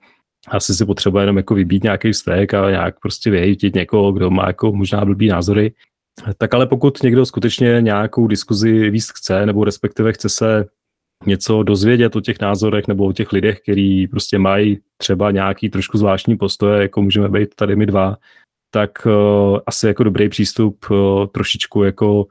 asi 0.49 0.75
si 0.75 0.85
potřeba 0.85 1.21
jenom 1.21 1.37
jako 1.37 1.55
vybít 1.55 1.83
nějaký 1.83 2.13
vztek 2.13 2.55
a 2.55 2.71
nějak 2.71 3.01
prostě 3.01 3.31
vyhejtit 3.31 3.75
někoho, 3.75 4.13
kdo 4.13 4.31
má 4.31 4.47
jako 4.47 4.73
možná 4.73 5.05
blbý 5.05 5.29
názory. 5.29 5.73
Tak 6.39 6.55
ale 6.55 6.67
pokud 6.67 7.03
někdo 7.03 7.27
skutečně 7.27 7.77
nějakou 7.81 8.27
diskuzi 8.27 8.91
výst 8.91 9.13
chce, 9.19 9.47
nebo 9.47 9.65
respektive 9.65 10.13
chce 10.13 10.29
se 10.29 10.65
něco 11.27 11.63
dozvědět 11.63 12.17
o 12.17 12.21
těch 12.21 12.41
názorech 12.41 12.89
nebo 12.89 13.07
o 13.07 13.13
těch 13.13 13.33
lidech, 13.33 13.61
kteří 13.61 14.07
prostě 14.07 14.39
mají 14.39 14.79
třeba 14.97 15.31
nějaký 15.31 15.71
trošku 15.71 15.99
zvláštní 15.99 16.37
postoje, 16.37 16.83
jako 16.83 17.03
můžeme 17.03 17.29
být 17.29 17.55
tady 17.55 17.77
my 17.77 17.87
dva, 17.87 18.17
tak 18.71 19.07
uh, 19.07 19.59
asi 19.67 19.87
jako 19.87 20.05
dobrý 20.05 20.29
přístup 20.29 20.87
uh, 20.91 21.27
trošičku 21.27 21.85
jako 21.85 22.27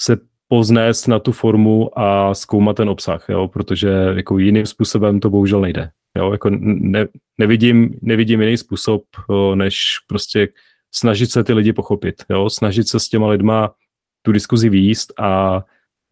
se 0.00 0.16
poznést 0.48 1.06
na 1.06 1.18
tu 1.18 1.32
formu 1.32 1.98
a 1.98 2.34
zkoumat 2.34 2.76
ten 2.76 2.88
obsah, 2.88 3.28
jo, 3.28 3.48
protože 3.48 3.88
jako 4.16 4.38
jiným 4.38 4.66
způsobem 4.66 5.20
to 5.20 5.30
bohužel 5.30 5.60
nejde. 5.60 5.90
Jo, 6.16 6.32
jako 6.32 6.50
ne, 6.50 7.08
nevidím, 7.38 7.98
nevidím 8.02 8.40
jiný 8.40 8.56
způsob, 8.56 9.02
uh, 9.28 9.56
než 9.56 9.84
prostě 10.06 10.48
snažit 10.94 11.30
se 11.30 11.44
ty 11.44 11.52
lidi 11.52 11.72
pochopit, 11.72 12.14
jo, 12.30 12.50
snažit 12.50 12.88
se 12.88 13.00
s 13.00 13.08
těma 13.08 13.28
lidma 13.28 13.74
tu 14.22 14.32
diskuzi 14.32 14.68
výst 14.68 15.12
a 15.20 15.62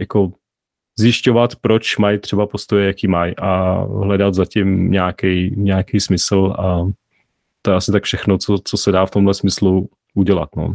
jako 0.00 0.32
zjišťovat, 0.98 1.56
proč 1.56 1.96
mají 1.96 2.18
třeba 2.18 2.46
postoje, 2.46 2.86
jaký 2.86 3.08
mají 3.08 3.36
a 3.36 3.84
hledat 4.04 4.34
zatím 4.34 4.90
nějaký, 4.90 5.54
nějaký 5.56 6.00
smysl 6.00 6.54
a 6.58 6.86
to 7.62 7.70
je 7.70 7.76
asi 7.76 7.92
tak 7.92 8.04
všechno, 8.04 8.38
co, 8.38 8.58
co 8.64 8.76
se 8.76 8.92
dá 8.92 9.06
v 9.06 9.10
tomhle 9.10 9.34
smyslu 9.34 9.88
udělat. 10.14 10.48
No. 10.56 10.74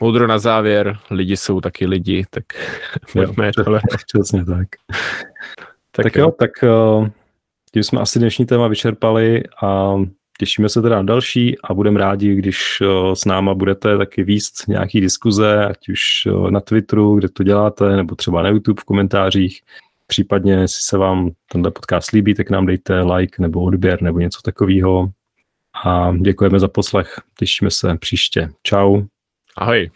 Moudro 0.00 0.26
na 0.26 0.38
závěr, 0.38 0.98
lidi 1.10 1.36
jsou 1.36 1.60
taky 1.60 1.86
lidi, 1.86 2.24
tak 2.30 2.44
pojďme 3.12 3.50
jo, 3.58 3.78
Přesně 4.06 4.44
tak. 4.44 4.68
tak. 5.90 6.04
Tak 6.04 6.16
jo, 6.16 6.30
tak 6.30 6.50
uh, 6.62 7.08
tím 7.72 7.82
jsme 7.82 8.00
asi 8.00 8.18
dnešní 8.18 8.46
téma 8.46 8.68
vyčerpali 8.68 9.42
a 9.62 9.94
Těšíme 10.42 10.68
se 10.68 10.82
teda 10.82 10.96
na 10.96 11.02
další 11.02 11.56
a 11.64 11.74
budeme 11.74 12.00
rádi, 12.00 12.34
když 12.34 12.78
eh, 12.80 13.16
s 13.16 13.24
náma 13.24 13.54
budete 13.54 13.98
taky 13.98 14.24
výst 14.24 14.68
nějaký 14.68 15.00
diskuze, 15.00 15.66
ať 15.66 15.88
už 15.88 16.00
eh, 16.26 16.50
na 16.50 16.60
Twitteru, 16.60 17.16
kde 17.16 17.28
to 17.28 17.42
děláte, 17.42 17.96
nebo 17.96 18.14
třeba 18.14 18.42
na 18.42 18.48
YouTube 18.48 18.80
v 18.80 18.84
komentářích. 18.84 19.62
Případně, 20.06 20.52
jestli 20.52 20.82
se 20.82 20.98
vám 20.98 21.30
tenhle 21.52 21.70
podcast 21.70 22.10
líbí, 22.10 22.34
tak 22.34 22.50
nám 22.50 22.66
dejte 22.66 23.02
like 23.02 23.42
nebo 23.42 23.62
odběr 23.62 24.02
nebo 24.02 24.18
něco 24.18 24.42
takového. 24.42 25.10
A 25.84 26.12
děkujeme 26.20 26.60
za 26.60 26.68
poslech. 26.68 27.20
Těšíme 27.38 27.70
se 27.70 27.96
příště. 27.98 28.48
Čau. 28.62 29.02
Ahoj. 29.56 29.90